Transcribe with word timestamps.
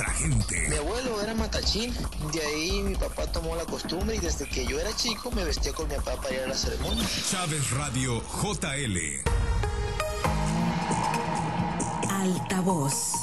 nuestra 0.00 0.10
gente. 0.14 0.68
Mi 0.68 0.76
abuelo 0.76 1.20
era 1.20 1.34
matachín, 1.34 1.94
de 2.32 2.40
ahí 2.40 2.82
mi 2.82 2.94
papá 2.94 3.26
tomó 3.26 3.54
la 3.56 3.64
costumbre 3.64 4.16
y 4.16 4.18
desde 4.18 4.46
que 4.46 4.66
yo 4.66 4.78
era 4.78 4.94
chico 4.96 5.30
me 5.30 5.44
vestía 5.44 5.72
con 5.72 5.88
mi 5.88 5.94
papá 5.96 6.16
para 6.16 6.34
ir 6.34 6.40
a 6.42 6.48
la 6.48 6.54
ceremonia. 6.54 7.06
Chávez 7.30 7.70
Radio 7.72 8.22
JL. 8.42 8.98
Altavoz. 12.08 13.14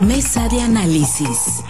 Mesa 0.00 0.48
de 0.48 0.62
análisis. 0.62 1.62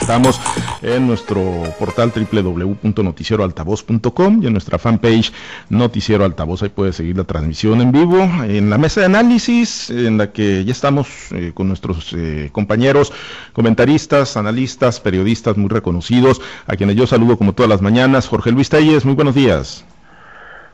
Estamos 0.00 0.38
en 0.84 1.06
nuestro 1.06 1.40
portal 1.78 2.12
www.noticieroaltavoz.com 2.14 4.42
y 4.42 4.46
en 4.46 4.52
nuestra 4.52 4.78
fanpage 4.78 5.32
Noticiero 5.70 6.24
Altavoz. 6.24 6.62
Ahí 6.62 6.68
puede 6.68 6.92
seguir 6.92 7.16
la 7.16 7.24
transmisión 7.24 7.80
en 7.80 7.90
vivo 7.90 8.18
en 8.44 8.68
la 8.70 8.78
mesa 8.78 9.00
de 9.00 9.06
análisis 9.06 9.90
en 9.90 10.18
la 10.18 10.30
que 10.32 10.64
ya 10.64 10.70
estamos 10.72 11.32
eh, 11.32 11.50
con 11.54 11.66
nuestros 11.68 12.12
eh, 12.12 12.50
compañeros 12.52 13.12
comentaristas, 13.52 14.36
analistas, 14.36 15.00
periodistas 15.00 15.56
muy 15.56 15.68
reconocidos, 15.68 16.40
a 16.66 16.76
quienes 16.76 16.96
yo 16.96 17.06
saludo 17.06 17.38
como 17.38 17.54
todas 17.54 17.70
las 17.70 17.82
mañanas. 17.82 18.28
Jorge 18.28 18.52
Luis 18.52 18.68
Telles, 18.68 19.04
muy 19.04 19.14
buenos 19.14 19.34
días. 19.34 19.84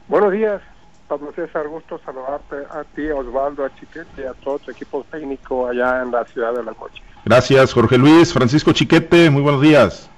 Buenos 0.08 0.32
días. 0.32 0.60
Pablo 1.08 1.32
César, 1.34 1.66
gusto 1.66 1.98
saludarte 2.04 2.56
a 2.70 2.84
ti, 2.94 3.08
a 3.08 3.16
Osvaldo, 3.16 3.64
a 3.64 3.74
Chiquete 3.74 4.28
a 4.28 4.34
todo 4.34 4.60
tu 4.60 4.70
equipo 4.70 5.04
técnico 5.10 5.66
allá 5.66 6.02
en 6.02 6.12
la 6.12 6.24
ciudad 6.24 6.54
de 6.54 6.62
La 6.62 6.72
Coche. 6.72 7.02
Gracias, 7.24 7.72
Jorge 7.72 7.98
Luis. 7.98 8.32
Francisco 8.32 8.72
Chiquete, 8.72 9.30
muy 9.30 9.42
buenos 9.42 9.60
días. 9.62 10.10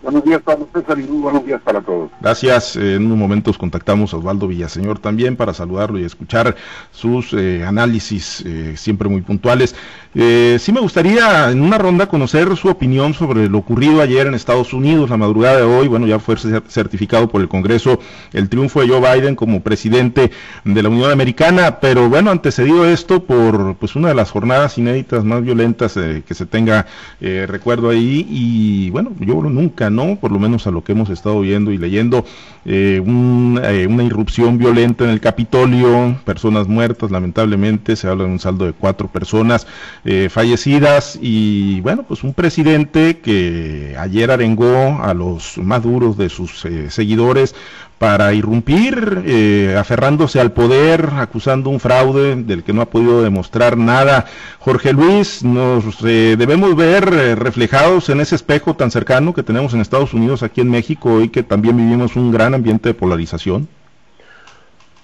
Buenos 0.00 0.24
días 0.24 0.40
para 0.42 0.60
César 0.72 0.96
y 1.00 1.02
muy 1.02 1.22
buenos 1.22 1.44
días 1.44 1.60
para 1.60 1.80
todos. 1.80 2.10
Gracias. 2.20 2.76
En 2.76 3.06
unos 3.06 3.18
momentos 3.18 3.58
contactamos 3.58 4.14
a 4.14 4.18
Osvaldo 4.18 4.46
Villaseñor 4.46 5.00
también 5.00 5.34
para 5.36 5.52
saludarlo 5.52 5.98
y 5.98 6.04
escuchar 6.04 6.54
sus 6.92 7.32
eh, 7.32 7.64
análisis 7.66 8.44
eh, 8.46 8.76
siempre 8.76 9.08
muy 9.08 9.22
puntuales. 9.22 9.74
Eh, 10.20 10.56
sí 10.58 10.72
me 10.72 10.80
gustaría 10.80 11.48
en 11.52 11.62
una 11.62 11.78
ronda 11.78 12.08
conocer 12.08 12.56
su 12.56 12.66
opinión 12.66 13.14
sobre 13.14 13.48
lo 13.48 13.58
ocurrido 13.58 14.02
ayer 14.02 14.26
en 14.26 14.34
Estados 14.34 14.72
Unidos, 14.72 15.10
la 15.10 15.16
madrugada 15.16 15.58
de 15.58 15.62
hoy. 15.62 15.86
Bueno, 15.86 16.08
ya 16.08 16.18
fue 16.18 16.34
certificado 16.66 17.28
por 17.28 17.40
el 17.40 17.46
Congreso 17.46 18.00
el 18.32 18.48
triunfo 18.48 18.80
de 18.80 18.88
Joe 18.88 19.00
Biden 19.00 19.36
como 19.36 19.60
presidente 19.62 20.32
de 20.64 20.82
la 20.82 20.88
Unión 20.88 21.12
Americana, 21.12 21.78
pero 21.78 22.08
bueno, 22.08 22.32
antecedido 22.32 22.84
esto 22.84 23.22
por 23.22 23.76
pues 23.76 23.94
una 23.94 24.08
de 24.08 24.16
las 24.16 24.32
jornadas 24.32 24.76
inéditas 24.76 25.22
más 25.22 25.40
violentas 25.40 25.96
eh, 25.96 26.24
que 26.26 26.34
se 26.34 26.46
tenga 26.46 26.86
eh, 27.20 27.46
recuerdo 27.48 27.90
ahí 27.90 28.26
y 28.28 28.90
bueno, 28.90 29.12
yo 29.20 29.40
nunca, 29.42 29.88
¿no? 29.88 30.16
Por 30.16 30.32
lo 30.32 30.40
menos 30.40 30.66
a 30.66 30.72
lo 30.72 30.82
que 30.82 30.92
hemos 30.92 31.10
estado 31.10 31.42
viendo 31.42 31.70
y 31.70 31.78
leyendo, 31.78 32.24
una 32.64 34.02
irrupción 34.02 34.58
violenta 34.58 35.04
en 35.04 35.10
el 35.10 35.20
Capitolio, 35.20 36.16
personas 36.24 36.66
muertas, 36.66 37.12
lamentablemente, 37.12 37.94
se 37.94 38.08
habla 38.08 38.24
de 38.24 38.30
un 38.30 38.40
saldo 38.40 38.66
de 38.66 38.72
cuatro 38.72 39.06
personas. 39.06 39.66
Eh, 40.10 40.30
fallecidas 40.30 41.18
y 41.20 41.82
bueno, 41.82 42.02
pues 42.02 42.24
un 42.24 42.32
presidente 42.32 43.18
que 43.18 43.94
ayer 43.98 44.30
arengó 44.30 45.02
a 45.02 45.12
los 45.12 45.58
más 45.58 45.82
duros 45.82 46.16
de 46.16 46.30
sus 46.30 46.64
eh, 46.64 46.90
seguidores 46.90 47.54
para 47.98 48.32
irrumpir, 48.32 49.24
eh, 49.26 49.76
aferrándose 49.78 50.40
al 50.40 50.52
poder, 50.52 51.10
acusando 51.18 51.68
un 51.68 51.78
fraude 51.78 52.36
del 52.36 52.64
que 52.64 52.72
no 52.72 52.80
ha 52.80 52.86
podido 52.86 53.20
demostrar 53.22 53.76
nada. 53.76 54.24
Jorge 54.60 54.94
Luis, 54.94 55.44
nos 55.44 56.00
debemos 56.00 56.74
ver 56.74 57.04
reflejados 57.38 58.08
en 58.08 58.22
ese 58.22 58.34
espejo 58.34 58.76
tan 58.76 58.90
cercano 58.90 59.34
que 59.34 59.42
tenemos 59.42 59.74
en 59.74 59.82
Estados 59.82 60.14
Unidos, 60.14 60.42
aquí 60.42 60.62
en 60.62 60.70
México, 60.70 61.20
y 61.20 61.28
que 61.28 61.42
también 61.42 61.76
vivimos 61.76 62.16
un 62.16 62.32
gran 62.32 62.54
ambiente 62.54 62.88
de 62.88 62.94
polarización. 62.94 63.68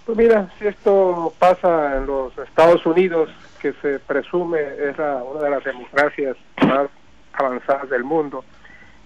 Pues 0.07 0.17
mira, 0.17 0.49
si 0.59 0.67
esto 0.67 1.35
pasa 1.39 1.99
en 1.99 2.07
los 2.07 2.33
Estados 2.39 2.87
Unidos, 2.87 3.29
que 3.65 3.73
se 3.81 3.99
presume 3.99 4.61
es 4.61 4.99
una 4.99 5.41
de 5.43 5.49
las 5.49 5.65
democracias 5.65 6.37
más 6.67 6.87
avanzadas 7.33 7.89
del 7.89 8.05
mundo, 8.05 8.45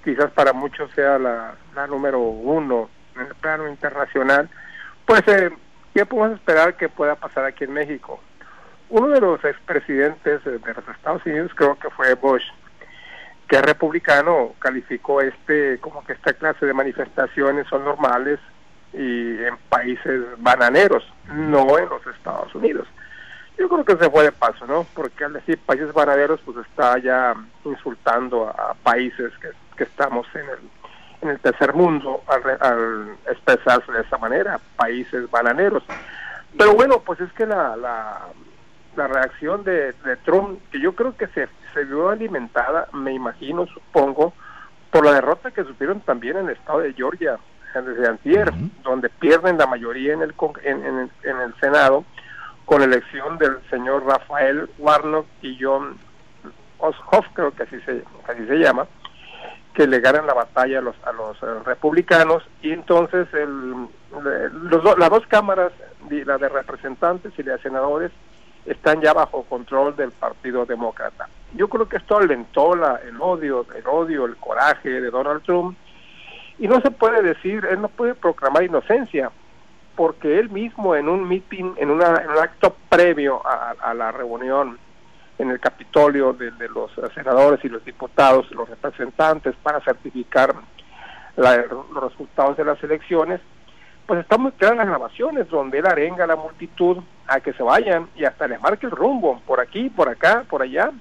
quizás 0.02 0.32
para 0.32 0.52
muchos 0.52 0.90
sea 0.96 1.16
la, 1.16 1.54
número 1.86 2.18
uno 2.18 2.90
en 3.14 3.26
el 3.26 3.34
plano 3.36 3.68
internacional, 3.68 4.50
pues 5.06 5.22
eh, 5.28 5.50
¿qué 5.94 6.04
podemos 6.04 6.40
esperar 6.40 6.76
que 6.76 6.88
pueda 6.88 7.14
pasar 7.14 7.44
aquí 7.44 7.62
en 7.62 7.72
México? 7.72 8.18
Uno 8.90 9.06
de 9.06 9.20
los 9.20 9.44
expresidentes 9.44 10.42
de 10.42 10.58
los 10.58 10.88
Estados 10.88 11.24
Unidos, 11.24 11.52
creo 11.54 11.78
que 11.78 11.90
fue 11.90 12.14
Bush, 12.14 12.42
que 13.46 13.56
es 13.58 13.62
republicano, 13.62 14.54
calificó 14.58 15.20
este 15.20 15.78
como 15.78 16.04
que 16.04 16.14
esta 16.14 16.32
clase 16.32 16.66
de 16.66 16.74
manifestaciones 16.74 17.68
son 17.68 17.84
normales 17.84 18.40
y 18.92 19.40
en 19.40 19.56
países 19.68 20.20
bananeros, 20.38 21.04
no 21.32 21.78
en 21.78 21.88
los 21.88 22.04
Estados 22.08 22.52
Unidos. 22.56 22.88
Yo 23.58 23.68
creo 23.68 23.84
que 23.84 23.96
se 23.96 24.08
fue 24.08 24.22
de 24.22 24.32
paso, 24.32 24.66
¿no? 24.66 24.86
Porque 24.94 25.24
al 25.24 25.32
decir 25.32 25.58
países 25.58 25.92
bananeros, 25.92 26.40
pues 26.44 26.58
está 26.58 26.96
ya 26.98 27.34
insultando 27.64 28.48
a, 28.48 28.74
países 28.74 29.32
que, 29.76 29.82
estamos 29.82 30.26
en 30.34 30.48
el, 30.48 30.58
en 31.22 31.28
el 31.30 31.40
tercer 31.40 31.74
mundo 31.74 32.22
al, 32.28 33.16
expresarse 33.28 33.90
de 33.90 34.02
esa 34.02 34.16
manera, 34.16 34.60
países 34.76 35.28
bananeros. 35.28 35.82
Pero 36.56 36.74
bueno, 36.74 37.00
pues 37.00 37.20
es 37.20 37.32
que 37.32 37.46
la, 37.46 37.76
la, 37.76 39.06
reacción 39.08 39.64
de, 39.64 39.92
Trump, 40.24 40.60
que 40.70 40.80
yo 40.80 40.94
creo 40.94 41.16
que 41.16 41.26
se, 41.28 41.48
se 41.74 41.84
vio 41.84 42.10
alimentada, 42.10 42.88
me 42.92 43.12
imagino, 43.12 43.66
supongo, 43.66 44.34
por 44.90 45.04
la 45.04 45.14
derrota 45.14 45.50
que 45.50 45.64
sufrieron 45.64 46.00
también 46.00 46.36
en 46.36 46.46
el 46.46 46.56
estado 46.56 46.80
de 46.80 46.94
Georgia 46.94 47.38
desde 47.74 48.08
antier, 48.08 48.52
donde 48.82 49.08
pierden 49.08 49.58
la 49.58 49.66
mayoría 49.66 50.14
en 50.14 50.22
el, 50.22 50.34
en, 50.64 50.84
en, 50.84 51.10
en 51.22 51.40
el 51.40 51.54
Senado 51.60 52.04
con 52.68 52.82
elección 52.82 53.38
del 53.38 53.56
señor 53.70 54.04
Rafael 54.04 54.68
Warnock 54.76 55.26
y 55.40 55.56
John 55.58 55.96
Oshoff, 56.76 57.24
creo 57.32 57.50
que 57.50 57.62
así 57.62 57.80
se, 57.80 58.04
así 58.28 58.46
se 58.46 58.58
llama, 58.58 58.86
que 59.72 59.86
le 59.86 60.00
ganan 60.00 60.26
la 60.26 60.34
batalla 60.34 60.80
a 60.80 60.82
los, 60.82 60.94
a 61.02 61.12
los 61.12 61.42
eh, 61.42 61.46
republicanos. 61.64 62.42
Y 62.60 62.72
entonces 62.72 63.26
el, 63.32 63.88
los, 64.10 64.98
las 64.98 65.08
dos 65.08 65.26
cámaras, 65.28 65.72
la 66.10 66.36
de 66.36 66.48
representantes 66.50 67.32
y 67.38 67.42
la 67.42 67.52
de 67.52 67.62
senadores, 67.62 68.12
están 68.66 69.00
ya 69.00 69.14
bajo 69.14 69.44
control 69.44 69.96
del 69.96 70.10
Partido 70.12 70.66
Demócrata. 70.66 71.26
Yo 71.54 71.68
creo 71.68 71.88
que 71.88 71.96
esto 71.96 72.18
alentó 72.18 72.76
la, 72.76 72.96
el 72.96 73.18
odio, 73.18 73.64
el 73.74 73.86
odio, 73.86 74.26
el 74.26 74.36
coraje 74.36 74.90
de 74.90 75.10
Donald 75.10 75.42
Trump. 75.42 75.74
Y 76.58 76.68
no 76.68 76.82
se 76.82 76.90
puede 76.90 77.22
decir, 77.22 77.64
él 77.64 77.80
no 77.80 77.88
puede 77.88 78.14
proclamar 78.14 78.62
inocencia, 78.64 79.30
porque 79.98 80.38
él 80.38 80.48
mismo 80.50 80.94
en 80.94 81.08
un 81.08 81.26
meeting, 81.26 81.74
en, 81.76 81.90
un 81.90 82.00
acto 82.00 82.76
previo 82.88 83.42
a, 83.44 83.92
la 83.94 84.12
reunión 84.12 84.78
en 85.40 85.50
el 85.50 85.58
Capitolio 85.58 86.32
de, 86.32 86.52
los 86.68 86.92
senadores 87.16 87.64
y 87.64 87.68
los 87.68 87.84
diputados, 87.84 88.48
los 88.52 88.68
representantes, 88.68 89.56
para 89.60 89.80
certificar 89.80 90.54
los 91.36 92.00
resultados 92.00 92.56
de 92.56 92.64
las 92.64 92.80
elecciones, 92.84 93.40
pues 94.06 94.20
están 94.20 94.42
muy 94.42 94.52
claras 94.52 94.76
las 94.76 94.86
grabaciones 94.86 95.48
donde 95.48 95.80
él 95.80 95.86
arenga 95.86 96.22
a 96.22 96.28
la 96.28 96.36
multitud 96.36 96.98
a 97.26 97.40
que 97.40 97.52
se 97.54 97.64
vayan 97.64 98.08
y 98.14 98.24
hasta 98.24 98.46
les 98.46 98.60
marque 98.60 98.86
el 98.86 98.92
rumbo, 98.92 99.42
por 99.48 99.58
aquí, 99.58 99.90
por 99.90 100.08
acá, 100.08 100.44
por 100.48 100.62
allá, 100.62 100.92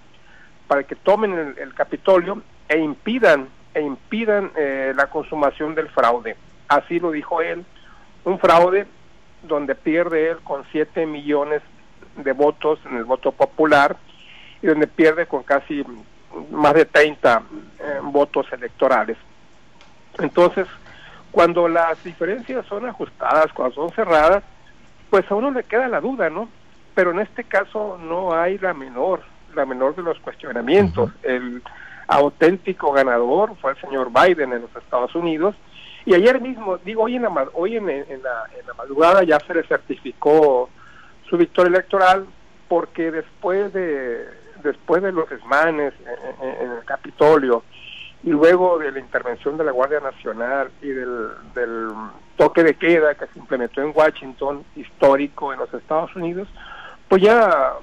para 0.66 0.86
que 0.86 0.96
tomen 0.96 1.54
el, 1.56 1.74
Capitolio 1.76 2.42
e 2.68 2.80
impidan, 2.80 3.48
e 3.76 3.82
impidan 3.82 4.52
eh, 4.56 4.92
la 4.96 5.06
consumación 5.06 5.76
del 5.76 5.88
fraude. 5.90 6.36
Así 6.68 7.00
lo 7.00 7.12
dijo 7.12 7.44
él 7.44 7.64
un 8.28 8.40
fraude 8.40 8.86
donde 9.44 9.74
pierde 9.74 10.32
él 10.32 10.38
con 10.44 10.66
7 10.72 11.06
millones 11.06 11.62
de 12.18 12.34
votos 12.34 12.78
en 12.86 12.98
el 12.98 13.06
voto 13.06 13.32
popular 13.32 13.96
y 14.62 14.68
donde 14.68 14.88
pierde 14.88 15.28
con 15.28 15.44
casi 15.44 15.84
más 16.52 16.74
de 16.74 16.86
30 16.86 17.42
eh, 17.80 18.00
votos 18.04 18.46
electorales. 18.52 19.18
Entonces, 20.20 20.68
cuando 21.32 21.70
las 21.70 22.04
diferencias 22.04 22.66
son 22.66 22.86
ajustadas, 22.86 23.54
cuando 23.54 23.76
son 23.76 23.92
cerradas, 23.92 24.44
pues 25.10 25.30
a 25.32 25.36
uno 25.36 25.52
le 25.52 25.64
queda 25.64 25.88
la 25.88 26.02
duda, 26.02 26.30
¿no? 26.30 26.50
Pero 26.96 27.12
en 27.12 27.20
este 27.20 27.46
caso 27.46 27.98
no 27.98 28.34
hay 28.34 28.58
la 28.58 28.74
menor, 28.74 29.22
la 29.56 29.66
menor 29.66 29.96
de 29.96 30.04
los 30.04 30.20
cuestionamientos. 30.20 31.12
El 31.24 31.62
auténtico 32.08 32.92
ganador 32.92 33.56
fue 33.62 33.72
el 33.72 33.78
señor 33.78 34.12
Biden 34.12 34.52
en 34.52 34.64
los 34.64 34.76
Estados 34.76 35.16
Unidos 35.16 35.56
y 36.08 36.14
ayer 36.14 36.40
mismo, 36.40 36.78
digo, 36.78 37.04
hoy 37.04 37.18
en 37.18 37.24
la, 37.24 37.50
hoy 37.54 37.76
en, 37.76 37.86
la, 37.86 38.74
madrugada 38.78 39.24
ya 39.24 39.42
se 39.42 39.54
le 39.54 39.64
certificó 39.64 40.70
su 41.30 41.36
victoria 41.36 41.68
electoral 41.68 42.26
porque 42.70 43.12
después 43.12 43.74
de 43.74 44.26
después 44.64 45.04
de 45.04 45.12
los 45.12 45.30
desmanes 45.30 45.94
en, 46.42 46.72
el 46.72 46.86
Capitolio 46.86 47.64
y 48.24 48.30
luego 48.30 48.80
de 48.80 48.94
la 48.94 49.00
intervención 49.00 49.58
de 49.58 49.66
la 49.66 49.72
Guardia 49.72 50.00
Nacional 50.00 50.72
y 50.82 50.88
del, 50.88 51.28
del 51.54 51.90
toque 52.38 52.64
de 52.64 52.76
queda 52.76 53.16
que 53.16 53.28
se 53.28 53.40
implementó 53.40 53.82
en 53.82 53.92
Washington, 53.94 54.64
histórico 54.78 55.52
en 55.52 55.60
los 55.60 55.74
Estados 55.74 56.16
Unidos, 56.16 56.48
pues 57.10 57.22
ya 57.22 57.74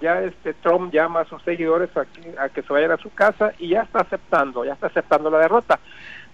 ya 0.00 0.22
este 0.22 0.54
Trump 0.54 0.92
llama 0.92 1.20
a 1.20 1.24
sus 1.26 1.42
seguidores 1.42 1.94
a 1.96 2.06
que, 2.06 2.34
a 2.38 2.48
que 2.48 2.62
se 2.62 2.72
vayan 2.72 2.92
a 2.92 2.96
su 2.96 3.12
casa 3.12 3.52
y 3.58 3.68
ya 3.68 3.82
está 3.82 4.00
aceptando, 4.00 4.64
ya 4.64 4.72
está 4.72 4.86
aceptando 4.86 5.30
la 5.30 5.38
derrota. 5.38 5.78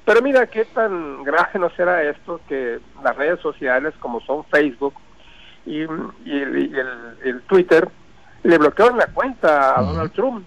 Pero 0.04 0.20
mira 0.20 0.46
qué 0.46 0.64
tan 0.66 1.24
grave 1.24 1.58
no 1.58 1.70
será 1.70 2.02
esto 2.02 2.40
que 2.46 2.78
las 3.02 3.16
redes 3.16 3.40
sociales 3.40 3.94
como 4.00 4.20
son 4.20 4.44
Facebook 4.44 4.94
y, 5.66 5.80
el, 5.80 7.42
Twitter 7.46 7.88
le 8.42 8.58
bloquearon 8.58 8.98
la 8.98 9.06
cuenta 9.06 9.78
a 9.78 9.82
Donald 9.82 10.12
Trump 10.12 10.44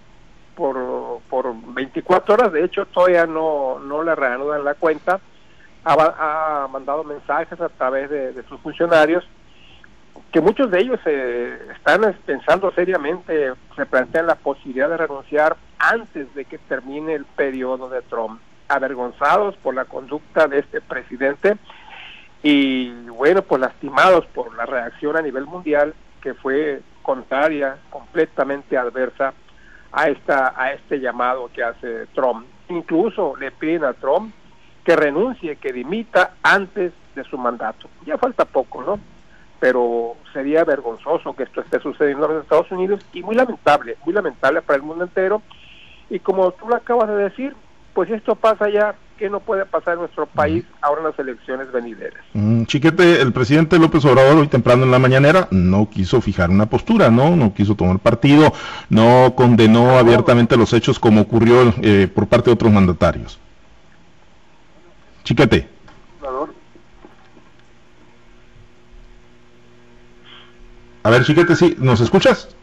por, 0.56 1.22
por 1.30 1.56
24 1.74 2.36
horas. 2.36 2.52
De 2.52 2.64
hecho, 2.64 2.86
todavía 2.86 3.26
no, 3.26 3.80
no 3.80 4.04
le 4.04 4.14
reanudan 4.16 4.64
la 4.64 4.76
cuenta. 4.76 5.20
Ha, 5.86 6.68
mandado 6.70 7.04
mensajes 7.06 7.60
a 7.62 7.70
través 7.70 8.10
de, 8.10 8.44
sus 8.50 8.60
funcionarios 8.60 9.24
que 10.32 10.42
muchos 10.42 10.70
de 10.70 10.80
ellos 10.82 11.00
eh, 11.06 11.58
están 11.74 12.02
pensando 12.26 12.70
seriamente, 12.72 13.54
se 13.76 13.86
plantean 13.86 14.28
la 14.28 14.36
posibilidad 14.36 14.90
de 14.90 14.98
renunciar 14.98 15.56
antes 15.80 16.34
de 16.36 16.44
que 16.44 16.58
termine 16.58 17.14
el 17.14 17.24
periodo 17.24 17.88
de 17.88 18.02
Trump, 18.02 18.42
avergonzados 18.68 19.56
por 19.58 19.76
la 19.76 19.86
conducta 19.86 20.48
de 20.48 20.60
este 20.60 20.82
presidente 20.82 21.58
y 22.44 22.90
bueno, 23.10 23.42
pues 23.42 23.62
lastimados 23.62 24.26
por 24.28 24.56
la 24.56 24.66
reacción 24.66 25.18
a 25.18 25.22
nivel 25.22 25.46
mundial 25.46 25.94
que 26.22 26.34
fue 26.34 26.82
contraria, 27.02 27.78
completamente 27.90 28.78
adversa 28.78 29.34
a 29.92 30.10
esta 30.10 30.54
a 30.56 30.74
este 30.74 31.00
llamado 31.00 31.50
que 31.54 31.64
hace 31.64 32.06
Trump. 32.14 32.46
Incluso 32.70 33.36
le 33.38 33.52
piden 33.52 33.86
a 33.86 33.94
Trump 33.94 34.34
que 34.84 34.96
renuncie, 34.96 35.58
que 35.58 35.74
dimita 35.74 36.36
antes 36.44 36.94
de 37.16 37.24
su 37.26 37.38
mandato. 37.38 37.90
Ya 38.06 38.18
falta 38.18 38.46
poco, 38.46 38.84
¿no? 38.84 39.00
Pero 39.60 40.16
sería 40.32 40.64
vergonzoso 40.64 41.36
que 41.36 41.44
esto 41.44 41.62
esté 41.62 41.80
sucediendo 41.80 42.28
en 42.28 42.36
los 42.36 42.44
Estados 42.44 42.72
Unidos 42.72 43.06
y 43.12 43.24
muy 43.24 43.36
lamentable, 43.36 43.98
muy 44.06 44.14
lamentable 44.14 44.62
para 44.62 44.78
el 44.78 44.84
mundo 44.84 45.04
entero. 45.04 45.42
Y 46.10 46.20
como 46.20 46.52
tú 46.52 46.70
lo 46.70 46.76
acabas 46.76 47.10
de 47.10 47.16
decir, 47.16 47.56
pues 47.98 48.12
esto 48.12 48.36
pasa 48.36 48.70
ya 48.70 48.94
que 49.18 49.28
no 49.28 49.40
puede 49.40 49.66
pasar 49.66 49.96
en 49.96 50.02
nuestro 50.02 50.28
país 50.28 50.64
ahora 50.82 51.02
en 51.02 51.08
las 51.08 51.18
elecciones 51.18 51.72
venideras. 51.72 52.24
Mm, 52.34 52.66
chiquete, 52.66 53.20
el 53.24 53.34
presidente 53.34 53.80
López 53.80 54.06
Obrador 54.06 54.38
hoy 54.38 54.48
temprano 54.48 54.84
en 54.84 54.92
la 54.92 55.00
mañanera 55.00 55.48
no 55.50 55.90
quiso 55.90 56.22
fijar 56.22 56.52
una 56.52 56.68
postura, 56.68 57.10
¿no? 57.10 57.36
No 57.36 57.56
quiso 57.56 57.74
tomar 57.74 57.98
partido, 57.98 58.54
no 58.92 59.34
condenó 59.36 59.98
abiertamente 59.98 60.58
los 60.58 60.74
hechos 60.74 61.00
como 61.00 61.22
ocurrió 61.22 61.74
eh, 61.82 62.08
por 62.08 62.28
parte 62.28 62.52
de 62.52 62.54
otros 62.54 62.72
mandatarios. 62.72 63.40
Chiquete. 65.24 65.68
A 71.02 71.10
ver, 71.10 71.24
Chiquete, 71.24 71.56
sí, 71.56 71.76
¿nos 71.80 72.00
escuchas? 72.00 72.57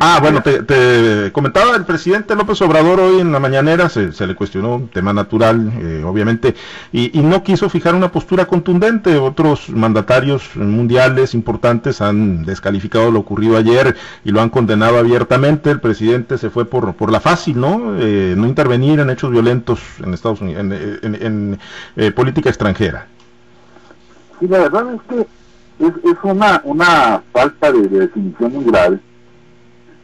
Ah, 0.00 0.18
bueno, 0.20 0.42
te, 0.42 1.32
comentaba 1.32 1.76
el 1.76 1.84
presidente 1.84 2.34
López 2.34 2.60
Obrador 2.62 3.00
hoy 3.00 3.20
en 3.20 3.32
la 3.32 3.38
mañanera, 3.38 3.88
se, 3.88 4.26
le 4.26 4.34
cuestionó 4.34 4.76
un 4.76 4.88
tema 4.88 5.12
natural, 5.12 5.72
eh, 5.80 6.02
obviamente, 6.04 6.54
y, 6.92 7.10
no 7.18 7.42
quiso 7.42 7.68
fijar 7.68 7.94
una 7.94 8.10
postura 8.10 8.46
contundente. 8.46 9.16
Otros 9.16 9.68
mandatarios 9.70 10.56
mundiales 10.56 11.34
importantes 11.34 12.00
han 12.00 12.44
descalificado 12.44 13.10
lo 13.10 13.20
ocurrido 13.20 13.56
ayer 13.56 13.96
y 14.24 14.30
lo 14.30 14.40
han 14.40 14.50
condenado 14.50 14.98
abiertamente. 14.98 15.70
El 15.70 15.80
presidente 15.80 16.38
se 16.38 16.50
fue 16.50 16.64
por, 16.64 16.94
por 16.94 17.12
la 17.12 17.20
fácil, 17.20 17.60
¿no? 17.60 17.96
Eh, 17.98 18.34
no 18.36 18.46
intervenir 18.46 19.00
en 19.00 19.10
hechos 19.10 19.30
violentos 19.30 19.80
en 20.02 20.14
Estados 20.14 20.40
Unidos, 20.40 20.62
en, 20.62 21.58
eh, 21.96 22.10
política 22.12 22.48
extranjera. 22.48 23.06
Sí, 24.40 24.46
la 24.48 24.58
verdad 24.58 24.94
es 24.94 25.00
que 25.08 25.26
es, 25.78 26.16
una, 26.22 26.60
una 26.64 27.22
falta 27.32 27.72
de 27.72 27.88
definición 27.88 28.52
muy 28.52 28.64
grave 28.64 28.98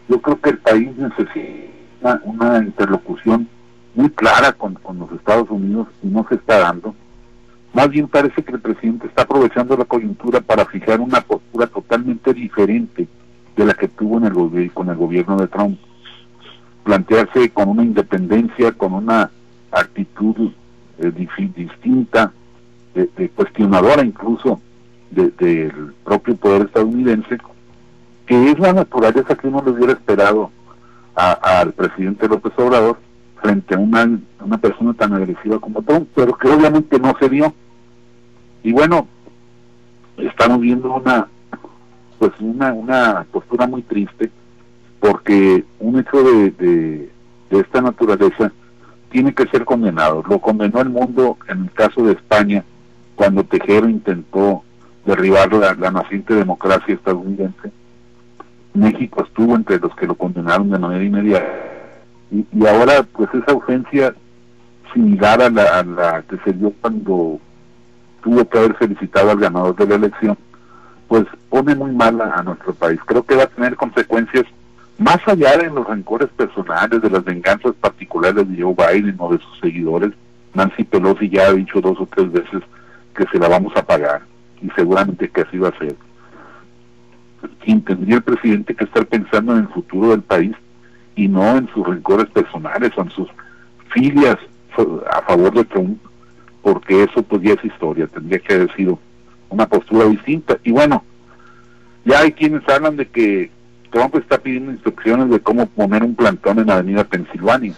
yo 0.08 0.20
creo 0.20 0.40
que 0.40 0.50
el 0.50 0.58
país 0.58 0.90
necesita 0.96 2.20
una 2.24 2.58
interlocución 2.58 3.48
muy 3.94 4.10
clara 4.10 4.52
con, 4.52 4.76
los 4.98 5.12
Estados 5.12 5.48
Unidos 5.50 5.88
y 6.02 6.08
no 6.08 6.26
se 6.28 6.34
está 6.34 6.58
dando. 6.58 6.94
Más 7.72 7.88
bien 7.88 8.08
parece 8.08 8.42
que 8.42 8.52
el 8.52 8.60
presidente 8.60 9.06
está 9.06 9.22
aprovechando 9.22 9.76
la 9.76 9.84
coyuntura 9.84 10.40
para 10.40 10.64
fijar 10.66 11.00
una 11.00 11.20
postura 11.20 11.66
totalmente 11.66 12.32
diferente 12.32 13.08
de 13.56 13.64
la 13.64 13.74
que 13.74 13.88
tuvo 13.88 14.18
en 14.18 14.24
el 14.24 14.72
con 14.72 14.88
el 14.88 14.96
gobierno 14.96 15.36
de 15.36 15.48
Trump. 15.48 15.78
Plantearse 16.84 17.50
con 17.50 17.68
una 17.68 17.82
independencia, 17.82 18.72
con 18.72 18.92
una 18.92 19.30
actitud 19.72 20.52
eh, 20.98 21.10
distinta, 21.10 22.32
de, 22.94 23.28
cuestionadora 23.30 24.04
incluso 24.04 24.60
del 25.10 25.94
propio 26.04 26.36
poder 26.36 26.66
estadounidense, 26.66 27.38
que 28.26 28.50
es 28.50 28.58
la 28.58 28.72
naturaleza 28.72 29.34
que 29.34 29.48
uno 29.48 29.62
le 29.64 29.72
hubiera 29.72 29.92
esperado 29.92 30.50
al 31.14 31.72
presidente 31.72 32.28
López 32.28 32.52
Obrador 32.56 32.98
frente 33.40 33.74
a 33.74 33.78
una, 33.78 34.18
una 34.40 34.58
persona 34.58 34.94
tan 34.94 35.12
agresiva 35.12 35.58
como 35.58 35.82
Trump, 35.82 36.08
pero 36.14 36.36
que 36.36 36.48
obviamente 36.48 36.98
no 36.98 37.14
se 37.20 37.28
dio. 37.28 37.54
Y 38.62 38.72
bueno, 38.72 39.06
estamos 40.16 40.60
viendo 40.60 40.94
una 40.94 41.28
pues 42.18 42.32
una, 42.40 42.72
una 42.72 43.26
postura 43.30 43.66
muy 43.66 43.82
triste 43.82 44.30
porque 45.00 45.64
un 45.80 45.98
hecho 45.98 46.22
de, 46.22 46.50
de, 46.52 47.10
esta 47.50 47.82
naturaleza 47.82 48.50
tiene 49.10 49.34
que 49.34 49.46
ser 49.46 49.64
condenado. 49.64 50.24
Lo 50.28 50.38
condenó 50.40 50.80
el 50.80 50.88
mundo 50.88 51.36
en 51.48 51.64
el 51.64 51.72
caso 51.72 52.02
de 52.04 52.14
España 52.14 52.64
cuando 53.14 53.44
Tejero 53.44 53.88
intentó 53.88 54.64
derribar 55.04 55.52
la, 55.52 55.74
la 55.74 55.90
naciente 55.90 56.34
democracia 56.34 56.94
estadounidense 56.94 57.70
México 58.74 59.24
estuvo 59.24 59.54
entre 59.54 59.78
los 59.78 59.94
que 59.96 60.06
lo 60.06 60.14
condenaron 60.14 60.70
de 60.70 60.78
manera 60.78 61.04
inmediata. 61.04 61.46
Y, 62.30 62.66
ahora, 62.66 63.04
pues 63.04 63.30
esa 63.32 63.52
ausencia 63.52 64.14
similar 64.92 65.40
a 65.40 65.50
la, 65.50 65.78
a 65.78 65.84
la 65.84 66.22
que 66.22 66.36
se 66.44 66.52
dio 66.52 66.72
cuando 66.80 67.40
tuvo 68.22 68.48
que 68.48 68.58
haber 68.58 68.74
felicitado 68.74 69.30
al 69.30 69.38
ganador 69.38 69.76
de 69.76 69.86
la 69.86 69.94
elección, 69.94 70.36
pues 71.08 71.26
pone 71.50 71.74
muy 71.74 71.92
mal 71.92 72.20
a, 72.20 72.42
nuestro 72.42 72.74
país. 72.74 72.98
Creo 73.06 73.22
que 73.22 73.36
va 73.36 73.44
a 73.44 73.48
tener 73.48 73.76
consecuencias 73.76 74.44
más 74.98 75.18
allá 75.26 75.56
de 75.58 75.70
los 75.70 75.86
rencores 75.86 76.28
personales, 76.30 77.02
de 77.02 77.10
las 77.10 77.24
venganzas 77.24 77.74
particulares 77.80 78.48
de 78.48 78.62
Joe 78.62 78.74
Biden 78.74 79.16
o 79.18 79.32
de 79.32 79.38
sus 79.38 79.60
seguidores. 79.60 80.12
Nancy 80.54 80.84
Pelosi 80.84 81.28
ya 81.28 81.48
ha 81.48 81.52
dicho 81.52 81.80
dos 81.80 82.00
o 82.00 82.06
tres 82.06 82.32
veces 82.32 82.62
que 83.14 83.24
se 83.30 83.38
la 83.38 83.48
vamos 83.48 83.76
a 83.76 83.84
pagar 83.84 84.22
y 84.62 84.70
seguramente 84.70 85.28
que 85.28 85.42
así 85.42 85.58
va 85.58 85.68
a 85.68 85.78
ser 85.78 85.94
quien 87.64 87.82
tendría 87.82 88.16
el 88.16 88.22
presidente 88.22 88.74
que 88.74 88.84
estar 88.84 89.06
pensando 89.06 89.52
en 89.52 89.60
el 89.60 89.68
futuro 89.68 90.10
del 90.10 90.22
país 90.22 90.54
y 91.16 91.28
no 91.28 91.56
en 91.56 91.68
sus 91.72 91.86
rencores 91.86 92.26
personales 92.26 92.92
o 92.96 93.02
en 93.02 93.10
sus 93.10 93.28
filias 93.92 94.36
a 95.10 95.22
favor 95.22 95.54
de 95.54 95.64
Trump, 95.64 95.98
porque 96.62 97.04
eso 97.04 97.22
pues 97.22 97.42
ya 97.42 97.52
es 97.52 97.64
historia, 97.64 98.06
tendría 98.08 98.40
que 98.40 98.54
haber 98.54 98.74
sido 98.74 98.98
una 99.48 99.66
postura 99.66 100.06
distinta. 100.06 100.58
Y 100.64 100.72
bueno, 100.72 101.04
ya 102.04 102.20
hay 102.20 102.32
quienes 102.32 102.68
hablan 102.68 102.96
de 102.96 103.06
que 103.06 103.50
Trump 103.90 104.16
está 104.16 104.38
pidiendo 104.38 104.72
instrucciones 104.72 105.30
de 105.30 105.40
cómo 105.40 105.66
poner 105.66 106.02
un 106.02 106.16
plantón 106.16 106.58
en 106.58 106.66
la 106.66 106.74
Avenida 106.74 107.04
Pensilvania. 107.04 107.74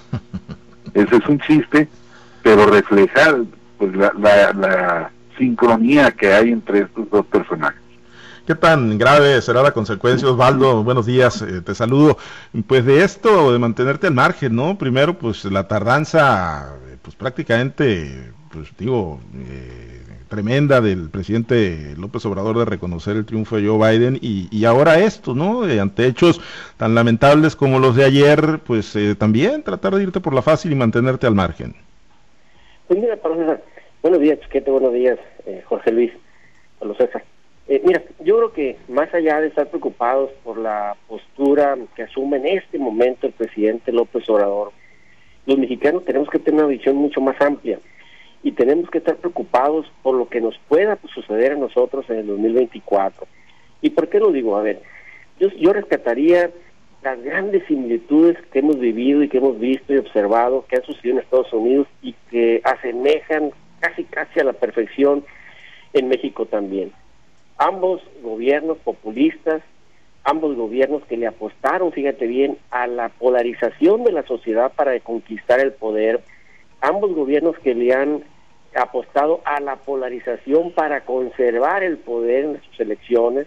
Ese 0.95 1.17
es 1.17 1.29
un 1.29 1.39
chiste, 1.41 1.89
pero 2.43 2.67
refleja 2.67 3.37
pues 3.77 3.95
la, 3.95 4.13
la, 4.19 4.53
la 4.55 5.11
sincronía 5.37 6.11
que 6.13 6.33
hay 6.33 6.51
entre 6.51 6.81
estos 6.81 7.11
dos 7.11 7.27
personajes. 7.27 7.81
¿Qué 8.47 8.55
tan 8.55 8.97
grave 8.97 9.43
será 9.43 9.61
la 9.61 9.73
consecuencia, 9.73 10.29
Osvaldo? 10.29 10.85
Buenos 10.85 11.05
días, 11.05 11.43
eh, 11.43 11.63
te 11.63 11.75
saludo. 11.75 12.17
Pues 12.69 12.87
de 12.87 13.03
esto, 13.03 13.53
de 13.53 13.59
mantenerte 13.59 14.07
al 14.07 14.15
margen, 14.15 14.55
¿no? 14.55 14.79
Primero, 14.79 15.19
pues 15.19 15.45
la 15.47 15.67
tardanza, 15.67 16.77
pues 17.03 17.17
prácticamente, 17.17 18.31
pues 18.53 18.69
digo, 18.79 19.19
eh, 19.35 20.01
tremenda 20.29 20.81
del 20.81 21.11
presidente 21.11 21.97
López 21.99 22.25
Obrador 22.25 22.57
de 22.59 22.67
reconocer 22.67 23.17
el 23.17 23.27
triunfo 23.27 23.57
de 23.57 23.67
Joe 23.67 23.91
Biden 23.91 24.17
y, 24.23 24.65
ahora 24.65 25.01
esto, 25.01 25.35
¿no? 25.35 25.69
Eh, 25.69 25.81
ante 25.81 26.07
hechos 26.07 26.41
tan 26.77 26.95
lamentables 26.95 27.57
como 27.57 27.81
los 27.81 27.97
de 27.97 28.05
ayer, 28.05 28.61
pues 28.65 28.97
también 29.19 29.65
tratar 29.65 29.97
de 29.97 30.05
irte 30.05 30.21
por 30.21 30.33
la 30.33 30.43
fácil 30.43 30.71
y 30.71 30.77
mantenerte 30.77 31.27
al 31.27 31.35
margen. 31.35 31.75
Pues 32.87 33.01
mira, 33.01 33.19
buenos 34.03 34.21
días, 34.21 34.39
Chiquete, 34.43 34.71
buenos 34.71 34.93
días, 34.93 35.19
Jorge 35.65 35.91
Luis, 35.91 36.13
a 36.81 36.85
los 36.85 36.97
César. 36.97 37.25
Yo 38.37 38.51
creo 38.51 38.53
que 38.53 38.77
más 38.93 39.15
allá 39.15 39.41
de 39.41 39.47
estar 39.47 39.67
preocupados 39.69 40.31
por 40.45 40.59
la 40.59 40.95
postura 41.09 41.75
que 41.95 42.03
asume 42.03 42.37
en 42.37 42.59
este 42.59 42.79
momento 42.79 43.27
el 43.27 43.33
presidente 43.33 43.93
López 43.93 44.29
Obrador, 44.29 44.73
los 45.47 45.57
mexicanos 45.57 46.05
tenemos 46.05 46.29
que 46.29 46.39
tener 46.39 46.61
una 46.61 46.69
visión 46.69 46.97
mucho 46.97 47.23
más 47.23 47.41
amplia 47.41 47.81
y 48.43 48.53
tenemos 48.53 48.91
que 48.91 48.99
estar 48.99 49.17
preocupados 49.17 49.91
por 50.03 50.17
lo 50.17 50.29
que 50.29 50.43
nos 50.43 50.55
pueda 50.69 50.99
suceder 51.15 51.53
a 51.53 51.57
nosotros 51.57 52.05
en 52.11 52.19
el 52.19 52.27
2024. 52.27 53.27
¿Y 53.81 53.89
por 53.89 54.11
qué 54.11 54.19
lo 54.21 54.31
digo? 54.31 54.59
A 54.59 54.63
ver, 54.63 54.83
yo, 55.41 55.49
yo 55.53 55.73
rescataría 55.73 56.51
las 57.03 57.23
grandes 57.23 57.65
similitudes 57.67 58.37
que 58.53 58.59
hemos 58.59 58.79
vivido 58.79 59.23
y 59.23 59.31
que 59.31 59.39
hemos 59.39 59.59
visto 59.59 59.95
y 59.95 59.97
observado 59.97 60.67
que 60.69 60.77
han 60.77 60.83
sucedido 60.83 61.15
en 61.15 61.25
Estados 61.25 61.55
Unidos 61.55 61.87
y 62.03 62.15
que 62.31 62.61
asemejan 62.65 63.53
casi 63.81 64.05
casi 64.05 64.41
a 64.41 64.45
la 64.45 64.53
perfección 64.53 65.25
en 65.95 66.09
México 66.09 66.45
también 66.45 66.93
ambos 67.59 68.03
gobiernos 68.23 68.79
populistas, 68.79 69.63
ambos 70.25 70.57
gobiernos 70.57 71.05
que 71.05 71.17
le 71.17 71.27
apostaron, 71.27 71.93
fíjate 71.93 72.27
bien, 72.27 72.59
a 72.71 72.87
la 72.87 73.09
polarización 73.09 74.05
de 74.05 74.13
la 74.13 74.25
sociedad 74.25 74.73
para 74.75 74.99
conquistar 75.01 75.61
el 75.61 75.73
poder, 75.73 76.21
ambos 76.81 77.15
gobiernos 77.15 77.59
que 77.59 77.75
le 77.75 77.95
han 77.95 78.25
apostado 78.75 79.41
a 79.45 79.61
la 79.61 79.77
polarización 79.77 80.73
para 80.73 81.05
conservar 81.05 81.83
el 81.83 81.97
poder 81.99 82.45
en 82.45 82.63
sus 82.63 82.81
elecciones. 82.81 83.47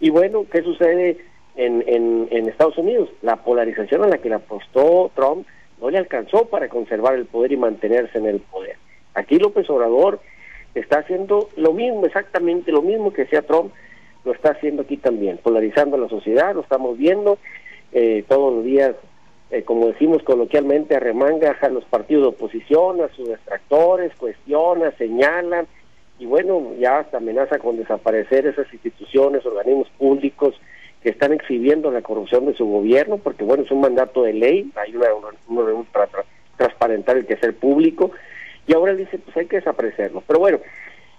Y 0.00 0.10
bueno, 0.10 0.46
¿qué 0.50 0.62
sucede 0.62 1.18
en, 1.56 2.28
Estados 2.48 2.78
Unidos? 2.78 3.10
La 3.22 3.36
polarización 3.36 4.04
a 4.04 4.08
la 4.08 4.18
que 4.18 4.28
le 4.28 4.36
apostó 4.36 5.10
Trump 5.14 5.46
no 5.80 5.90
le 5.90 5.98
alcanzó 5.98 6.46
para 6.46 6.68
conservar 6.68 7.14
el 7.14 7.26
poder 7.26 7.52
y 7.52 7.56
mantenerse 7.56 8.18
en 8.18 8.26
el 8.26 8.40
poder. 8.40 8.76
Aquí 9.14 9.38
López 9.38 9.68
Obrador 9.68 10.20
está 10.74 10.98
haciendo 10.98 11.48
lo 11.56 11.72
mismo, 11.72 12.04
exactamente 12.06 12.72
lo 12.72 12.82
mismo 12.82 13.12
que 13.12 13.22
hacía 13.22 13.42
Trump, 13.42 13.72
lo 14.24 14.32
está 14.32 14.50
haciendo 14.50 14.82
aquí 14.82 14.96
también, 14.96 15.38
polarizando 15.38 15.96
a 15.96 16.00
la 16.00 16.08
sociedad, 16.08 16.54
lo 16.54 16.62
estamos 16.62 16.96
viendo 16.96 17.38
eh, 17.92 18.24
todos 18.28 18.54
los 18.54 18.64
días, 18.64 18.96
eh, 19.50 19.62
como 19.62 19.88
decimos 19.88 20.22
coloquialmente, 20.22 20.96
arremanga 20.96 21.56
a 21.60 21.68
los 21.68 21.84
partidos 21.84 22.22
de 22.22 22.28
oposición, 22.28 23.00
a 23.02 23.08
sus 23.10 23.28
detractores, 23.28 24.14
cuestiona, 24.16 24.90
señala, 24.92 25.66
y 26.18 26.26
bueno, 26.26 26.72
ya 26.78 27.00
hasta 27.00 27.18
amenaza 27.18 27.58
con 27.58 27.76
desaparecer 27.76 28.46
esas 28.46 28.72
instituciones, 28.72 29.44
organismos 29.44 29.88
públicos 29.98 30.54
que 31.02 31.10
están 31.10 31.32
exhibiendo 31.32 31.90
la 31.90 32.02
corrupción 32.02 32.46
de 32.46 32.54
su 32.54 32.66
gobierno, 32.66 33.18
porque 33.18 33.44
bueno, 33.44 33.64
es 33.64 33.70
un 33.70 33.80
mandato 33.80 34.22
de 34.22 34.32
ley, 34.32 34.70
hay 34.76 34.96
una, 34.96 35.08
una, 35.48 35.82
para 35.92 36.08
transparentar 36.56 37.18
el 37.18 37.26
que 37.26 37.36
ser 37.36 37.54
público, 37.54 38.10
y 38.66 38.74
ahora 38.74 38.94
dice, 38.94 39.18
pues 39.18 39.36
hay 39.36 39.46
que 39.46 39.56
desaparecerlo. 39.56 40.22
Pero 40.26 40.40
bueno, 40.40 40.60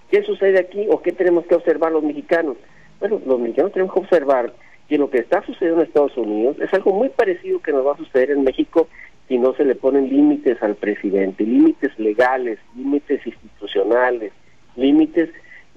¿qué 0.09 0.23
sucede 0.23 0.59
aquí 0.59 0.87
o 0.89 1.01
qué 1.01 1.11
tenemos 1.11 1.45
que 1.45 1.55
observar 1.55 1.91
los 1.91 2.03
mexicanos? 2.03 2.57
Bueno, 2.99 3.21
los 3.25 3.39
mexicanos 3.39 3.71
tenemos 3.73 3.93
que 3.93 3.99
observar 3.99 4.53
que 4.87 4.97
lo 4.97 5.09
que 5.09 5.19
está 5.19 5.43
sucediendo 5.43 5.81
en 5.81 5.87
Estados 5.87 6.15
Unidos 6.17 6.57
es 6.59 6.73
algo 6.73 6.93
muy 6.93 7.09
parecido 7.09 7.59
que 7.61 7.71
nos 7.71 7.85
va 7.85 7.93
a 7.93 7.97
suceder 7.97 8.31
en 8.31 8.43
México 8.43 8.87
si 9.27 9.39
no 9.39 9.53
se 9.55 9.65
le 9.65 9.75
ponen 9.75 10.09
límites 10.09 10.61
al 10.61 10.75
presidente, 10.75 11.43
límites 11.43 11.97
legales, 11.97 12.59
límites 12.75 13.25
institucionales, 13.25 14.31
límites 14.75 15.29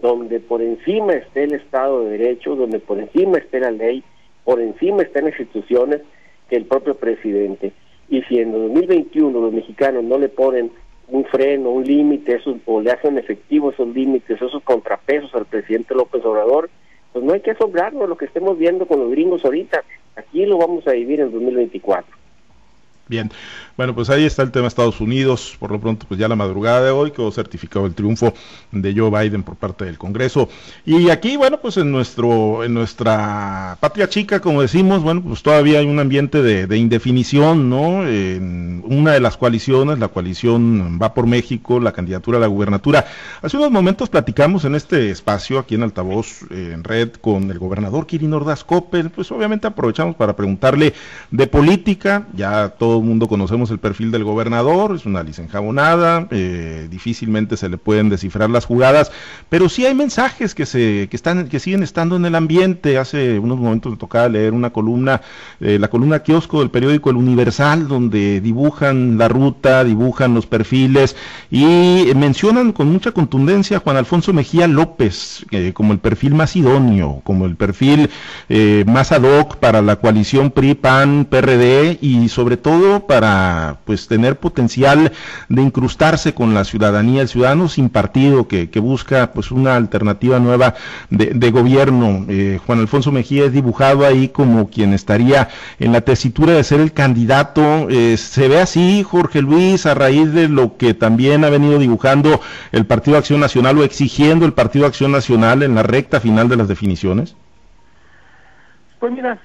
donde 0.02 0.40
por 0.40 0.62
encima 0.62 1.14
esté 1.14 1.44
el 1.44 1.54
Estado 1.54 2.04
de 2.04 2.18
Derecho, 2.18 2.54
donde 2.54 2.78
por 2.78 2.98
encima 2.98 3.38
esté 3.38 3.60
la 3.60 3.70
ley, 3.70 4.04
por 4.44 4.60
encima 4.60 5.02
estén 5.02 5.26
instituciones 5.26 6.02
que 6.48 6.56
el 6.56 6.66
propio 6.66 6.94
presidente. 6.94 7.72
Y 8.10 8.22
si 8.22 8.38
en 8.38 8.52
2021 8.52 9.38
los 9.38 9.52
mexicanos 9.52 10.04
no 10.04 10.18
le 10.18 10.28
ponen 10.28 10.70
un 11.08 11.24
freno, 11.24 11.70
un 11.70 11.84
límite, 11.84 12.40
o 12.66 12.80
le 12.80 12.90
hacen 12.90 13.18
efectivos 13.18 13.74
esos 13.74 13.88
límites, 13.88 14.40
esos 14.40 14.62
contrapesos 14.62 15.34
al 15.34 15.46
presidente 15.46 15.94
López 15.94 16.24
Obrador, 16.24 16.70
pues 17.12 17.24
no 17.24 17.32
hay 17.32 17.40
que 17.40 17.52
asombrarnos 17.52 18.08
lo 18.08 18.16
que 18.16 18.26
estemos 18.26 18.58
viendo 18.58 18.86
con 18.86 19.00
los 19.00 19.10
gringos 19.10 19.44
ahorita. 19.44 19.84
Aquí 20.16 20.44
lo 20.44 20.58
vamos 20.58 20.86
a 20.86 20.92
vivir 20.92 21.20
en 21.20 21.32
2024. 21.32 22.17
Bien, 23.08 23.30
bueno, 23.78 23.94
pues 23.94 24.10
ahí 24.10 24.24
está 24.24 24.42
el 24.42 24.50
tema 24.50 24.64
de 24.64 24.68
Estados 24.68 25.00
Unidos. 25.00 25.56
Por 25.58 25.70
lo 25.70 25.80
pronto, 25.80 26.04
pues 26.06 26.20
ya 26.20 26.28
la 26.28 26.36
madrugada 26.36 26.82
de 26.82 26.90
hoy 26.90 27.10
quedó 27.10 27.30
certificado 27.32 27.86
el 27.86 27.94
triunfo 27.94 28.34
de 28.70 28.94
Joe 28.94 29.08
Biden 29.10 29.44
por 29.44 29.56
parte 29.56 29.86
del 29.86 29.96
Congreso. 29.96 30.50
Y 30.84 31.08
aquí, 31.08 31.36
bueno, 31.38 31.58
pues 31.58 31.78
en 31.78 31.90
nuestro, 31.90 32.64
en 32.64 32.74
nuestra 32.74 33.78
patria 33.80 34.08
chica, 34.08 34.40
como 34.40 34.60
decimos, 34.60 35.02
bueno, 35.02 35.22
pues 35.22 35.42
todavía 35.42 35.78
hay 35.78 35.86
un 35.86 36.00
ambiente 36.00 36.42
de, 36.42 36.76
indefinición, 36.76 37.70
¿no? 37.70 38.06
En 38.06 38.82
una 38.84 39.12
de 39.12 39.20
las 39.20 39.38
coaliciones, 39.38 39.98
la 39.98 40.08
coalición 40.08 40.98
Va 41.00 41.14
por 41.14 41.26
México, 41.26 41.80
la 41.80 41.92
candidatura 41.92 42.36
a 42.36 42.40
la 42.40 42.46
gubernatura. 42.46 43.06
Hace 43.40 43.56
unos 43.56 43.70
momentos 43.70 44.10
platicamos 44.10 44.64
en 44.66 44.74
este 44.74 45.10
espacio, 45.10 45.58
aquí 45.58 45.76
en 45.76 45.82
Altavoz, 45.82 46.42
en 46.50 46.84
red, 46.84 47.12
con 47.12 47.50
el 47.50 47.58
gobernador 47.58 48.06
Kirin 48.06 48.34
Ordaz 48.34 48.64
Coppel. 48.64 49.08
Pues 49.10 49.30
obviamente 49.32 49.66
aprovechamos 49.66 50.14
para 50.16 50.36
preguntarle 50.36 50.92
de 51.30 51.46
política, 51.46 52.26
ya 52.34 52.68
todo 52.70 52.97
mundo 53.06 53.28
conocemos 53.28 53.70
el 53.70 53.78
perfil 53.78 54.10
del 54.10 54.24
gobernador, 54.24 54.94
es 54.94 55.06
una 55.06 55.22
lisa 55.22 55.42
enjabonada, 55.42 56.26
eh, 56.30 56.88
difícilmente 56.90 57.56
se 57.56 57.68
le 57.68 57.78
pueden 57.78 58.08
descifrar 58.08 58.50
las 58.50 58.64
jugadas, 58.64 59.12
pero 59.48 59.68
sí 59.68 59.86
hay 59.86 59.94
mensajes 59.94 60.54
que 60.54 60.66
se 60.66 61.08
que 61.10 61.16
están 61.16 61.48
que 61.48 61.60
siguen 61.60 61.82
estando 61.82 62.16
en 62.16 62.24
el 62.24 62.34
ambiente. 62.34 62.98
Hace 62.98 63.38
unos 63.38 63.58
momentos 63.58 63.92
me 63.92 63.98
tocaba 63.98 64.28
leer 64.28 64.52
una 64.52 64.70
columna, 64.70 65.20
eh, 65.60 65.78
la 65.78 65.88
columna 65.88 66.20
kiosco 66.20 66.60
del 66.60 66.70
periódico 66.70 67.10
El 67.10 67.16
Universal, 67.16 67.88
donde 67.88 68.40
dibujan 68.40 69.18
la 69.18 69.28
ruta, 69.28 69.84
dibujan 69.84 70.34
los 70.34 70.46
perfiles 70.46 71.16
y 71.50 72.10
mencionan 72.16 72.72
con 72.72 72.90
mucha 72.90 73.12
contundencia 73.12 73.78
a 73.78 73.80
Juan 73.80 73.96
Alfonso 73.96 74.32
Mejía 74.32 74.66
López 74.66 75.46
eh, 75.50 75.72
como 75.74 75.92
el 75.92 75.98
perfil 75.98 76.34
más 76.34 76.56
idóneo, 76.56 77.20
como 77.24 77.46
el 77.46 77.56
perfil 77.56 78.10
más 78.86 79.12
ad 79.12 79.22
hoc 79.22 79.56
para 79.56 79.82
la 79.82 79.96
coalición 79.96 80.50
PRI, 80.50 80.74
PAN, 80.74 81.26
PRD 81.28 81.98
y 82.00 82.28
sobre 82.28 82.56
todo 82.56 82.87
para 83.06 83.78
pues 83.84 84.08
tener 84.08 84.38
potencial 84.38 85.12
de 85.48 85.62
incrustarse 85.62 86.34
con 86.34 86.54
la 86.54 86.64
ciudadanía, 86.64 87.22
el 87.22 87.28
ciudadano 87.28 87.68
sin 87.68 87.88
partido 87.88 88.48
que, 88.48 88.68
busca 88.78 89.32
pues 89.32 89.50
una 89.50 89.74
alternativa 89.74 90.38
nueva 90.38 90.74
de, 91.10 91.50
gobierno. 91.50 92.24
Eh, 92.28 92.60
Juan 92.64 92.78
Alfonso 92.78 93.10
Mejía 93.10 93.44
es 93.46 93.52
dibujado 93.52 94.06
ahí 94.06 94.28
como 94.28 94.70
quien 94.70 94.94
estaría 94.94 95.48
en 95.78 95.92
la 95.92 96.00
tesitura 96.00 96.52
de 96.52 96.64
ser 96.64 96.80
el 96.80 96.92
candidato. 96.92 97.88
Eh, 97.90 98.16
se 98.16 98.48
ve 98.48 98.60
así, 98.60 99.02
Jorge 99.02 99.42
Luis, 99.42 99.84
a 99.86 99.94
raíz 99.94 100.32
de 100.32 100.48
lo 100.48 100.76
que 100.76 100.94
también 100.94 101.44
ha 101.44 101.50
venido 101.50 101.78
dibujando 101.78 102.40
el 102.72 102.86
Partido 102.86 103.18
Acción 103.18 103.40
Nacional 103.40 103.78
o 103.78 103.84
exigiendo 103.84 104.46
el 104.46 104.52
Partido 104.52 104.86
Acción 104.86 105.12
Nacional 105.12 105.62
en 105.62 105.74
la 105.74 105.82
recta 105.82 106.20
final 106.20 106.48
de 106.48 106.56
las 106.56 106.68
definiciones. 106.68 107.34
Pues 109.00 109.12
mira, 109.12 109.38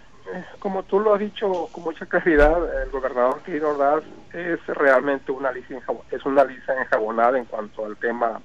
como 0.60 0.84
tú 0.84 1.00
lo 1.00 1.14
has 1.14 1.20
dicho 1.20 1.70
con 1.72 1.84
mucha 1.84 2.06
claridad, 2.06 2.84
el 2.84 2.90
gobernador 2.90 3.42
Quirino 3.44 3.70
Ordaz 3.70 4.04
es 4.34 4.66
realmente 4.68 5.32
una 5.32 5.52
lisa 5.52 5.76
es 6.12 6.26
una 6.26 6.44
lisa 6.44 6.80
enjabonada 6.80 7.38
en 7.38 7.46
cuanto 7.46 7.86
al 7.86 7.98
tema 7.98 8.42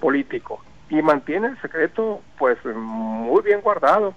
político 0.00 0.62
y 0.92 1.00
mantiene 1.00 1.48
el 1.48 1.60
secreto 1.62 2.20
pues 2.38 2.58
muy 2.64 3.42
bien 3.42 3.62
guardado. 3.62 4.14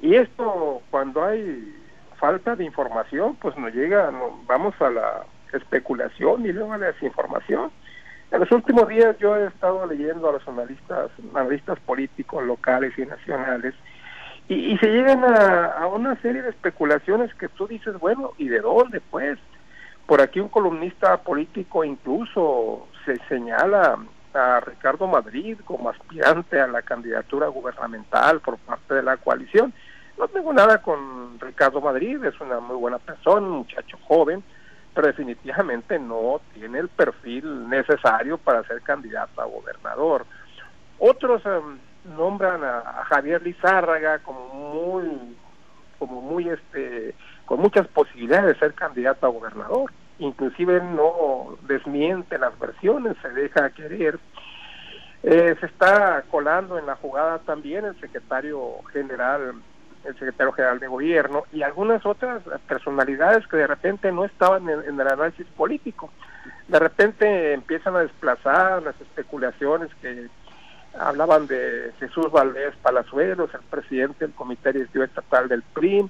Y 0.00 0.14
esto 0.16 0.80
cuando 0.90 1.22
hay 1.22 1.76
falta 2.18 2.56
de 2.56 2.64
información, 2.64 3.36
pues 3.36 3.56
nos 3.58 3.74
llega, 3.74 4.10
vamos 4.46 4.74
a 4.80 4.90
la 4.90 5.24
especulación 5.52 6.46
y 6.46 6.52
luego 6.52 6.72
a 6.72 6.78
la 6.78 6.86
desinformación. 6.86 7.70
En 8.30 8.40
los 8.40 8.50
últimos 8.52 8.88
días 8.88 9.18
yo 9.18 9.36
he 9.36 9.46
estado 9.46 9.84
leyendo 9.86 10.30
a 10.30 10.32
los 10.32 10.48
analistas, 10.48 11.10
analistas 11.34 11.78
políticos 11.80 12.42
locales 12.44 12.98
y 12.98 13.04
nacionales 13.04 13.74
y, 14.52 14.78
se 14.78 14.88
llegan 14.88 15.24
a, 15.24 15.86
una 15.86 16.14
serie 16.20 16.42
de 16.42 16.50
especulaciones 16.50 17.34
que 17.34 17.48
tú 17.48 17.66
dices, 17.66 17.98
bueno, 17.98 18.32
¿y 18.38 18.48
de 18.48 18.60
dónde 18.60 19.00
pues? 19.00 19.38
Por 20.06 20.20
aquí 20.20 20.40
un 20.40 20.48
columnista 20.48 21.16
político 21.18 21.84
incluso 21.84 22.88
se 23.04 23.16
señala 23.28 23.98
a 24.34 24.60
Ricardo 24.60 25.06
Madrid 25.06 25.58
como 25.64 25.90
aspirante 25.90 26.60
a 26.60 26.66
la 26.66 26.82
candidatura 26.82 27.46
gubernamental 27.48 28.40
por 28.40 28.58
parte 28.58 28.94
de 28.94 29.02
la 29.02 29.16
coalición. 29.16 29.72
No 30.18 30.28
tengo 30.28 30.52
nada 30.52 30.82
con 30.82 31.38
Ricardo 31.40 31.80
Madrid, 31.80 32.22
es 32.24 32.38
una 32.40 32.60
muy 32.60 32.76
buena 32.76 32.98
persona, 32.98 33.46
un 33.46 33.58
muchacho 33.58 33.98
joven, 34.06 34.42
pero 34.94 35.06
definitivamente 35.06 35.98
no 35.98 36.40
tiene 36.52 36.80
el 36.80 36.88
perfil 36.88 37.68
necesario 37.68 38.38
para 38.38 38.64
ser 38.64 38.82
candidato 38.82 39.40
a 39.40 39.46
gobernador. 39.46 40.26
Otros 40.98 41.42
em, 41.46 41.78
nombran 42.04 42.62
a, 42.64 43.04
Javier 43.08 43.42
Lizárraga 43.42 44.18
como 44.20 44.48
muy 44.48 45.36
como 45.98 46.20
muy 46.20 46.48
este 46.48 47.14
con 47.44 47.60
muchas 47.60 47.86
posibilidades 47.88 48.46
de 48.46 48.58
ser 48.58 48.74
candidato 48.74 49.26
a 49.26 49.30
gobernador. 49.30 49.92
Inclusive 50.18 50.80
no 50.82 51.56
desmiente 51.66 52.38
las 52.38 52.58
versiones 52.58 53.16
se 53.22 53.28
deja 53.30 53.70
querer. 53.70 54.18
Eh, 55.22 55.54
se 55.60 55.66
está 55.66 56.24
colando 56.30 56.78
en 56.78 56.86
la 56.86 56.96
jugada 56.96 57.38
también 57.40 57.84
el 57.84 57.98
secretario 58.00 58.82
general 58.92 59.54
el 60.04 60.14
secretario 60.14 60.52
general 60.52 60.80
de 60.80 60.88
gobierno 60.88 61.44
y 61.52 61.62
algunas 61.62 62.04
otras 62.04 62.42
personalidades 62.66 63.46
que 63.46 63.56
de 63.56 63.68
repente 63.68 64.10
no 64.10 64.24
estaban 64.24 64.68
en, 64.68 64.80
en 64.80 65.00
el 65.00 65.06
análisis 65.06 65.46
político. 65.56 66.10
De 66.66 66.78
repente 66.80 67.52
empiezan 67.52 67.94
a 67.94 68.00
desplazar 68.00 68.82
las 68.82 69.00
especulaciones 69.00 69.90
que 70.00 70.28
hablaban 70.98 71.46
de 71.46 71.92
Jesús 71.98 72.30
Valdés 72.30 72.74
Palazuelos, 72.82 73.52
el 73.54 73.60
presidente 73.62 74.26
del 74.26 74.34
Comité 74.34 74.72
Directivo 74.72 75.04
Estatal 75.04 75.48
del 75.48 75.62
PRI, 75.62 76.08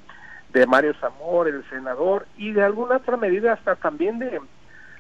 de 0.52 0.66
Mario 0.66 0.94
Zamor, 1.00 1.48
el 1.48 1.68
senador, 1.70 2.26
y 2.36 2.52
de 2.52 2.62
alguna 2.62 2.96
otra 2.96 3.16
medida 3.16 3.52
hasta 3.52 3.76
también 3.76 4.18
de 4.18 4.40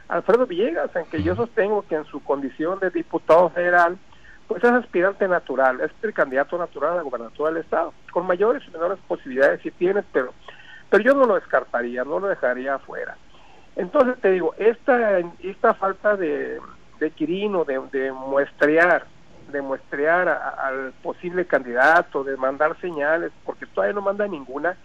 Alfredo 0.08 0.46
Villegas, 0.46 0.94
en 0.96 1.04
que 1.06 1.22
yo 1.22 1.34
sostengo 1.34 1.84
que 1.86 1.96
en 1.96 2.04
su 2.06 2.22
condición 2.22 2.78
de 2.80 2.90
diputado 2.90 3.50
federal, 3.50 3.98
pues 4.46 4.62
es 4.64 4.70
aspirante 4.70 5.28
natural, 5.28 5.80
es 5.80 5.90
el 6.02 6.12
candidato 6.14 6.58
natural 6.58 6.92
a 6.92 6.96
la 6.96 7.02
gobernatura 7.02 7.50
del 7.50 7.62
Estado, 7.62 7.92
con 8.12 8.26
mayores 8.26 8.62
y 8.66 8.70
menores 8.70 8.98
posibilidades 9.06 9.60
si 9.62 9.70
tienes, 9.70 10.04
pero, 10.12 10.32
pero 10.90 11.02
yo 11.02 11.14
no 11.14 11.24
lo 11.24 11.34
descartaría, 11.34 12.04
no 12.04 12.18
lo 12.18 12.28
dejaría 12.28 12.74
afuera. 12.74 13.16
Entonces 13.76 14.20
te 14.20 14.32
digo, 14.32 14.54
esta, 14.58 15.20
esta 15.42 15.74
falta 15.74 16.16
de, 16.16 16.60
de 16.98 17.10
Quirino, 17.10 17.64
de, 17.64 17.80
de 17.90 18.12
muestrear 18.12 19.06
de 19.52 19.62
muestrear 19.62 20.28
al 20.28 20.92
posible 21.02 21.46
candidato, 21.46 22.24
de 22.24 22.36
mandar 22.36 22.76
señales, 22.80 23.30
porque 23.44 23.66
todavía 23.66 23.94
no 23.94 24.00
manda 24.00 24.26
ninguna, 24.26 24.76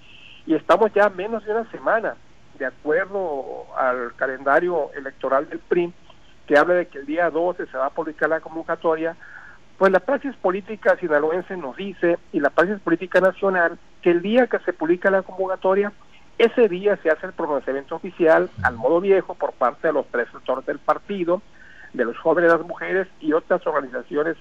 y 0.45 0.55
estamos 0.55 0.93
ya 0.93 1.09
menos 1.09 1.43
de 1.45 1.51
una 1.51 1.69
semana, 1.71 2.15
de 2.59 2.65
acuerdo 2.65 3.65
al 3.77 4.13
calendario 4.15 4.91
electoral 4.93 5.49
del 5.49 5.59
PRI, 5.59 5.93
que 6.45 6.57
habla 6.57 6.75
de 6.75 6.87
que 6.87 6.99
el 6.99 7.05
día 7.05 7.29
12 7.29 7.67
se 7.67 7.77
va 7.77 7.87
a 7.87 7.91
publicar 7.91 8.29
la 8.29 8.39
convocatoria, 8.39 9.15
pues 9.77 9.91
la 9.91 9.99
praxis 9.99 10.35
política 10.37 10.97
sinaloense 10.97 11.55
nos 11.57 11.75
dice, 11.75 12.17
y 12.31 12.39
la 12.39 12.49
praxis 12.49 12.79
política 12.79 13.19
nacional, 13.19 13.77
que 14.01 14.11
el 14.11 14.21
día 14.21 14.47
que 14.47 14.59
se 14.59 14.73
publica 14.73 15.11
la 15.11 15.21
convocatoria, 15.21 15.91
ese 16.37 16.69
día 16.69 16.97
se 16.97 17.09
hace 17.09 17.27
el 17.27 17.33
pronunciamiento 17.33 17.95
oficial 17.95 18.49
al 18.63 18.75
modo 18.75 19.01
viejo 19.01 19.33
por 19.35 19.53
parte 19.53 19.87
de 19.87 19.93
los 19.93 20.07
tres 20.07 20.27
sectores 20.31 20.65
del 20.65 20.79
partido, 20.79 21.41
de 21.93 22.05
los 22.05 22.17
jóvenes, 22.17 22.51
las 22.51 22.65
mujeres 22.65 23.07
y 23.19 23.33
otras 23.33 23.65
organizaciones 23.65 24.37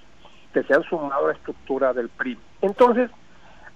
se 0.64 0.74
han 0.74 0.82
sumado 0.84 1.24
a 1.24 1.28
la 1.28 1.34
estructura 1.34 1.92
del 1.92 2.08
PRI. 2.08 2.38
Entonces, 2.60 3.10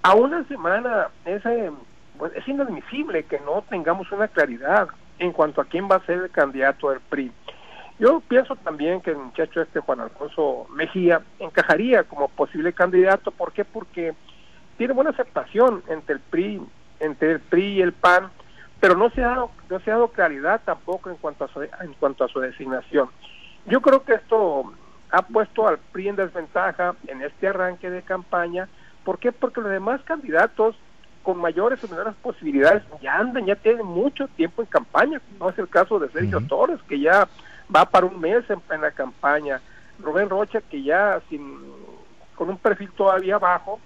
a 0.02 0.14
una 0.14 0.44
semana 0.44 1.08
es, 1.24 1.44
eh, 1.46 1.70
pues, 2.18 2.32
es 2.34 2.46
inadmisible 2.48 3.24
que 3.24 3.40
no 3.40 3.62
tengamos 3.68 4.10
una 4.12 4.28
claridad 4.28 4.88
en 5.18 5.32
cuanto 5.32 5.60
a 5.60 5.66
quién 5.66 5.88
va 5.90 5.96
a 5.96 6.06
ser 6.06 6.18
el 6.18 6.30
candidato 6.30 6.90
del 6.90 7.00
PRI. 7.00 7.30
Yo 7.98 8.20
pienso 8.26 8.56
también 8.56 9.02
que 9.02 9.10
el 9.10 9.18
muchacho 9.18 9.60
este 9.60 9.80
Juan 9.80 10.00
Alfonso 10.00 10.66
Mejía 10.70 11.20
encajaría 11.38 12.04
como 12.04 12.28
posible 12.28 12.72
candidato. 12.72 13.30
¿Por 13.30 13.52
qué? 13.52 13.62
Porque 13.66 14.14
tiene 14.78 14.94
buena 14.94 15.10
aceptación 15.10 15.82
entre 15.88 16.14
el 16.14 16.20
PRI, 16.20 16.62
entre 16.98 17.32
el 17.32 17.40
PRI 17.40 17.74
y 17.74 17.82
el 17.82 17.92
PAN, 17.92 18.30
pero 18.80 18.96
no 18.96 19.10
se 19.10 19.22
ha 19.22 19.28
dado, 19.28 19.50
no 19.68 19.78
se 19.80 19.90
ha 19.90 19.94
dado 19.94 20.08
claridad 20.08 20.62
tampoco 20.64 21.10
en 21.10 21.16
cuanto 21.16 21.44
a 21.44 21.48
su, 21.48 21.60
en 21.60 21.92
cuanto 21.98 22.24
a 22.24 22.28
su 22.28 22.40
designación. 22.40 23.10
Yo 23.66 23.82
creo 23.82 24.02
que 24.02 24.14
esto 24.14 24.72
ha 25.10 25.22
puesto 25.22 25.66
al 25.66 25.78
PRI 25.78 26.08
en 26.08 26.16
desventaja 26.16 26.94
en 27.06 27.22
este 27.22 27.48
arranque 27.48 27.90
de 27.90 28.02
campaña. 28.02 28.68
¿Por 29.04 29.18
qué? 29.18 29.32
Porque 29.32 29.60
los 29.60 29.70
demás 29.70 30.00
candidatos 30.02 30.76
con 31.22 31.38
mayores 31.38 31.82
o 31.84 31.88
menores 31.88 32.14
posibilidades 32.22 32.82
ya 33.02 33.18
andan, 33.18 33.44
ya 33.44 33.56
tienen 33.56 33.84
mucho 33.84 34.28
tiempo 34.28 34.62
en 34.62 34.66
campaña. 34.66 35.20
No 35.38 35.50
es 35.50 35.58
el 35.58 35.68
caso 35.68 35.98
de 35.98 36.08
Sergio 36.10 36.40
Torres, 36.40 36.80
que 36.88 36.98
ya 36.98 37.28
va 37.74 37.84
para 37.84 38.06
un 38.06 38.20
mes 38.20 38.48
en 38.48 38.60
plena 38.60 38.90
campaña. 38.90 39.60
Rubén 39.98 40.30
Rocha, 40.30 40.60
que 40.62 40.82
ya 40.82 41.20
sin, 41.28 41.58
con 42.34 42.48
un 42.48 42.56
perfil 42.56 42.90
todavía 42.92 43.38
bajo, 43.38 43.80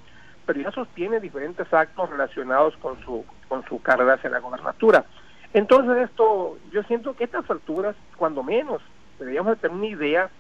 pero 0.47 0.61
ya 0.61 0.71
sostiene 0.71 1.21
diferentes 1.21 1.73
actos 1.73 2.11
relacionados 2.11 2.77
con 2.77 3.01
su, 3.05 3.25
con 3.49 3.65
su 3.65 3.83
carrera 3.83 4.15
hacia 4.15 4.31
la 4.31 4.39
gobernatura. 4.39 5.05
Entonces 5.53 6.09
esto, 6.09 6.59
yo 6.71 6.83
siento 6.85 7.15
que 7.15 7.25
a 7.25 7.27
estas 7.27 7.51
alturas, 7.51 7.97
cuando 8.17 8.43
menos, 8.43 8.83
deberíamos 9.19 9.59
tener 9.59 9.77
una 9.77 9.87
idea 9.87 10.31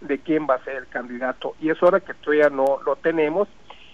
de 0.00 0.18
quién 0.18 0.46
va 0.48 0.54
a 0.54 0.64
ser 0.64 0.76
el 0.76 0.86
candidato. 0.88 1.54
Y 1.60 1.70
es 1.70 1.82
hora 1.82 2.00
que 2.00 2.14
todavía 2.14 2.50
no 2.50 2.78
lo 2.84 2.96
tenemos. 2.96 3.48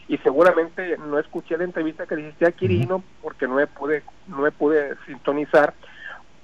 Y 0.08 0.18
seguramente 0.18 0.96
no 0.98 1.18
escuché 1.18 1.58
la 1.58 1.64
entrevista 1.64 2.06
que 2.06 2.14
le 2.14 2.22
hiciste 2.22 2.46
a 2.46 2.52
Quirino 2.52 3.02
porque 3.22 3.48
no 3.48 3.56
me 3.56 3.66
pude, 3.66 4.04
no 4.28 4.38
me 4.38 4.52
pude 4.52 4.94
sintonizar, 5.04 5.74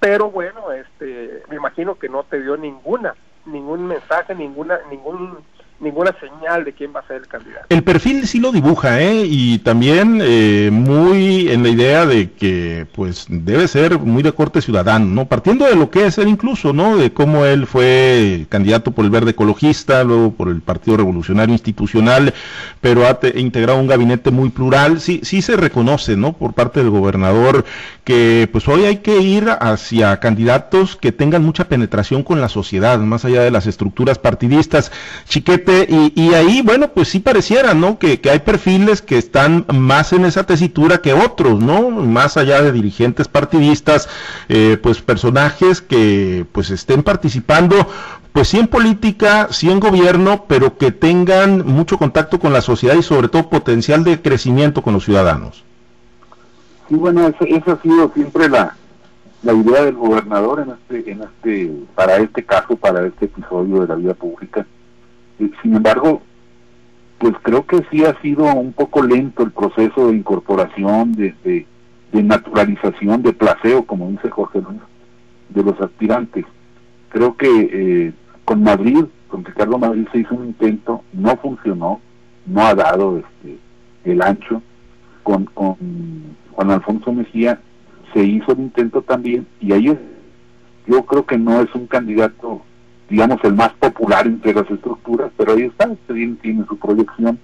pero 0.02 0.32
bueno, 0.32 0.72
este, 0.72 1.44
me 1.48 1.54
imagino 1.54 1.94
que 1.94 2.08
no 2.08 2.24
te 2.24 2.42
dio 2.42 2.56
ninguna, 2.56 3.14
ningún 3.46 3.86
mensaje, 3.86 4.34
ninguna, 4.34 4.80
ningún 4.90 5.38
ninguna 5.82 6.14
señal 6.20 6.64
de 6.64 6.72
quién 6.72 6.92
va 6.94 7.00
a 7.00 7.06
ser 7.06 7.16
el 7.16 7.26
candidato. 7.26 7.66
El 7.68 7.82
perfil 7.82 8.26
sí 8.26 8.38
lo 8.38 8.52
dibuja, 8.52 9.02
¿eh? 9.02 9.24
Y 9.26 9.58
también 9.58 10.20
eh, 10.22 10.70
muy 10.72 11.50
en 11.50 11.64
la 11.64 11.68
idea 11.68 12.06
de 12.06 12.30
que, 12.30 12.86
pues, 12.94 13.26
debe 13.28 13.66
ser 13.66 13.98
muy 13.98 14.22
de 14.22 14.32
corte 14.32 14.62
ciudadano, 14.62 15.06
¿no? 15.06 15.26
Partiendo 15.26 15.66
de 15.66 15.74
lo 15.74 15.90
que 15.90 16.06
es 16.06 16.18
él 16.18 16.28
incluso, 16.28 16.72
¿no? 16.72 16.96
De 16.96 17.12
cómo 17.12 17.44
él 17.44 17.66
fue 17.66 18.46
candidato 18.48 18.92
por 18.92 19.04
el 19.04 19.10
Verde 19.10 19.32
Ecologista, 19.32 20.04
luego 20.04 20.32
por 20.32 20.48
el 20.48 20.60
Partido 20.60 20.96
Revolucionario 20.96 21.52
Institucional, 21.52 22.32
pero 22.80 23.06
ha 23.06 23.18
integrado 23.34 23.80
un 23.80 23.88
gabinete 23.88 24.30
muy 24.30 24.50
plural. 24.50 25.00
Sí, 25.00 25.20
sí 25.24 25.42
se 25.42 25.56
reconoce, 25.56 26.16
¿no? 26.16 26.32
Por 26.32 26.54
parte 26.54 26.80
del 26.80 26.90
gobernador 26.90 27.64
que, 28.04 28.48
pues, 28.52 28.68
hoy 28.68 28.84
hay 28.84 28.98
que 28.98 29.18
ir 29.18 29.48
hacia 29.60 30.20
candidatos 30.20 30.94
que 30.96 31.10
tengan 31.10 31.44
mucha 31.44 31.68
penetración 31.68 32.22
con 32.22 32.40
la 32.40 32.48
sociedad, 32.48 33.00
más 33.00 33.24
allá 33.24 33.42
de 33.42 33.50
las 33.50 33.66
estructuras 33.66 34.18
partidistas. 34.18 34.92
Chiquete 35.26 35.71
y, 36.14 36.34
ahí, 36.34 36.62
bueno, 36.62 36.88
pues 36.88 37.08
sí 37.08 37.20
pareciera, 37.20 37.74
¿no? 37.74 37.98
Que, 37.98 38.20
hay 38.30 38.40
perfiles 38.40 39.02
que 39.02 39.18
están 39.18 39.64
más 39.72 40.12
en 40.12 40.24
esa 40.24 40.44
tesitura 40.44 40.98
que 40.98 41.12
otros, 41.12 41.60
¿no? 41.60 41.90
Más 41.90 42.36
allá 42.36 42.62
de 42.62 42.72
dirigentes 42.72 43.28
partidistas, 43.28 44.08
eh, 44.48 44.78
pues 44.82 45.00
personajes 45.00 45.80
que 45.80 46.46
pues 46.52 46.70
estén 46.70 47.02
participando, 47.02 47.86
pues 48.32 48.48
sí 48.48 48.58
en 48.58 48.68
política, 48.68 49.48
sí 49.50 49.70
en 49.70 49.80
gobierno, 49.80 50.44
pero 50.48 50.76
que 50.78 50.90
tengan 50.92 51.66
mucho 51.66 51.98
contacto 51.98 52.38
con 52.38 52.52
la 52.52 52.60
sociedad 52.60 52.96
y 52.96 53.02
sobre 53.02 53.28
todo 53.28 53.48
potencial 53.48 54.04
de 54.04 54.20
crecimiento 54.20 54.82
con 54.82 54.94
los 54.94 55.04
ciudadanos. 55.04 55.64
Sí, 56.88 56.94
bueno, 56.94 57.28
esa 57.28 57.72
ha 57.72 57.82
sido 57.82 58.10
siempre 58.14 58.48
la, 58.48 58.76
la 59.42 59.52
idea 59.52 59.84
del 59.84 59.96
gobernador 59.96 60.60
en 60.60 60.70
este, 60.70 61.10
en 61.10 61.22
este, 61.22 61.72
para 61.94 62.16
este 62.16 62.44
caso, 62.44 62.76
para 62.76 63.06
este 63.06 63.26
episodio 63.26 63.80
de 63.82 63.88
la 63.88 63.94
vida 63.94 64.14
pública 64.14 64.66
sin 65.62 65.74
embargo, 65.74 66.22
pues 67.18 67.34
creo 67.42 67.66
que 67.66 67.84
sí 67.90 68.04
ha 68.04 68.20
sido 68.20 68.44
un 68.52 68.72
poco 68.72 69.02
lento 69.02 69.42
el 69.42 69.52
proceso 69.52 70.08
de 70.08 70.16
incorporación, 70.16 71.12
de, 71.12 71.34
de, 71.44 72.22
naturalización, 72.22 73.22
de 73.22 73.32
placeo, 73.32 73.84
como 73.84 74.10
dice 74.10 74.30
Jorge 74.30 74.60
Luis, 74.60 74.80
de 75.48 75.62
los 75.62 75.80
aspirantes. 75.80 76.44
Creo 77.10 77.36
que 77.36 77.48
eh, 77.48 78.12
con 78.44 78.62
Madrid, 78.62 79.04
con 79.28 79.44
Ricardo 79.44 79.78
Madrid 79.78 80.06
se 80.12 80.18
hizo 80.18 80.34
un 80.34 80.46
intento, 80.46 81.02
no 81.12 81.36
funcionó, 81.36 82.00
no 82.46 82.66
ha 82.66 82.74
dado 82.74 83.18
este, 83.18 83.58
el 84.04 84.22
ancho. 84.22 84.62
Con, 85.22 85.44
con 85.44 85.76
Juan 86.50 86.70
Alfonso 86.72 87.12
Mejía 87.12 87.60
se 88.12 88.24
hizo 88.24 88.52
el 88.52 88.58
intento 88.58 89.02
también 89.02 89.46
y 89.60 89.72
ahí 89.72 89.96
yo 90.86 91.06
creo 91.06 91.24
que 91.24 91.38
no 91.38 91.60
es 91.60 91.72
un 91.74 91.86
candidato 91.86 92.62
digamos, 93.08 93.42
el 93.44 93.54
más 93.54 93.72
popular 93.74 94.26
entre 94.26 94.54
las 94.54 94.70
estructuras, 94.70 95.30
pero 95.36 95.52
ahí 95.52 95.62
está, 95.62 95.90
tiene, 96.06 96.36
tiene 96.36 96.64
su 96.66 96.78
proyección. 96.78 97.38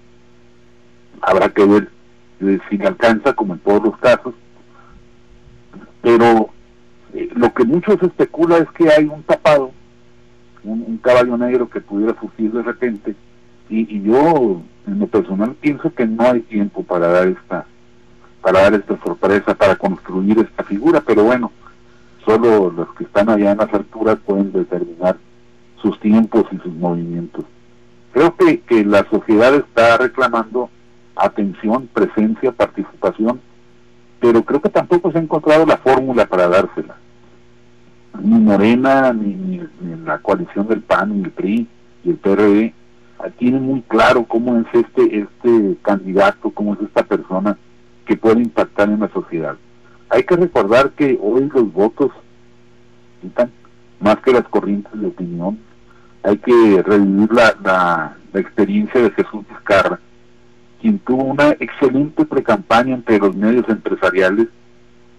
Habrá 1.20 1.48
que 1.48 1.64
ver 1.64 1.88
eh, 2.40 2.58
si 2.68 2.78
le 2.78 2.86
alcanza, 2.86 3.32
como 3.32 3.54
en 3.54 3.60
todos 3.60 3.82
los 3.82 3.98
casos. 3.98 4.34
Pero 6.02 6.50
eh, 7.14 7.28
lo 7.34 7.52
que 7.52 7.64
mucho 7.64 7.98
se 7.98 8.06
especula 8.06 8.58
es 8.58 8.70
que 8.70 8.90
hay 8.90 9.04
un 9.04 9.22
tapado, 9.22 9.72
un, 10.64 10.98
caballo 10.98 11.36
negro 11.36 11.68
que 11.68 11.80
pudiera 11.80 12.18
surgir 12.18 12.52
de 12.52 12.62
repente, 12.62 13.14
y, 13.68 13.96
y, 13.96 14.02
yo, 14.02 14.62
en 14.86 14.98
lo 14.98 15.06
personal, 15.06 15.54
pienso 15.60 15.92
que 15.92 16.06
no 16.06 16.22
hay 16.24 16.40
tiempo 16.40 16.82
para 16.82 17.08
dar 17.08 17.28
esta 17.28 17.66
para 18.40 18.62
dar 18.62 18.74
esta 18.74 18.96
sorpresa, 19.02 19.54
para 19.54 19.76
construir 19.76 20.38
esta 20.38 20.62
figura, 20.62 21.02
pero 21.04 21.24
bueno, 21.24 21.50
solo 22.24 22.70
los 22.70 22.94
que 22.94 23.04
están 23.04 23.28
allá 23.28 23.52
en 23.52 23.58
las 23.58 23.74
alturas 23.74 24.18
pueden 24.24 24.52
determinar 24.52 25.16
sus 25.82 25.98
tiempos 26.00 26.44
y 26.52 26.58
sus 26.58 26.74
movimientos. 26.74 27.44
Creo 28.12 28.34
que, 28.36 28.60
que 28.60 28.84
la 28.84 29.08
sociedad 29.10 29.54
está 29.54 29.96
reclamando 29.96 30.70
atención, 31.16 31.88
presencia, 31.92 32.52
participación, 32.52 33.40
pero 34.20 34.42
creo 34.42 34.60
que 34.60 34.70
tampoco 34.70 35.12
se 35.12 35.18
ha 35.18 35.22
encontrado 35.22 35.66
la 35.66 35.76
fórmula 35.78 36.26
para 36.26 36.48
dársela. 36.48 36.96
Ni 38.20 38.38
Morena, 38.38 39.12
ni, 39.12 39.34
ni, 39.34 39.60
la 40.04 40.18
coalición 40.18 40.66
del 40.66 40.80
PAN, 40.80 41.16
ni 41.16 41.24
el 41.24 41.30
PRI 41.30 41.68
y 42.04 42.10
el 42.10 42.16
PRD 42.16 42.74
tienen 43.38 43.62
muy 43.62 43.82
claro 43.82 44.24
cómo 44.24 44.58
es 44.58 44.66
este, 44.72 45.20
este 45.20 45.76
candidato, 45.82 46.50
cómo 46.50 46.74
es 46.74 46.80
esta 46.80 47.02
persona 47.02 47.58
que 48.06 48.16
puede 48.16 48.40
impactar 48.40 48.88
en 48.88 49.00
la 49.00 49.08
sociedad. 49.08 49.56
Hay 50.08 50.22
que 50.22 50.36
recordar 50.36 50.90
que 50.90 51.18
hoy 51.20 51.50
los 51.52 51.72
votos, 51.72 52.10
más 54.00 54.18
que 54.20 54.32
las 54.32 54.48
corrientes 54.48 54.98
de 54.98 55.08
opinión, 55.08 55.58
hay 56.28 56.36
que 56.38 56.82
revivir 56.82 57.32
la, 57.32 57.56
la, 57.64 58.14
experiencia 58.34 59.00
de 59.00 59.10
Jesús 59.12 59.44
Vizcarra, 59.48 59.98
quien 60.80 60.98
tuvo 60.98 61.24
una 61.24 61.50
excelente 61.58 62.24
precampaña 62.26 62.94
entre 62.94 63.18
los 63.18 63.34
medios 63.34 63.66
empresariales, 63.68 64.48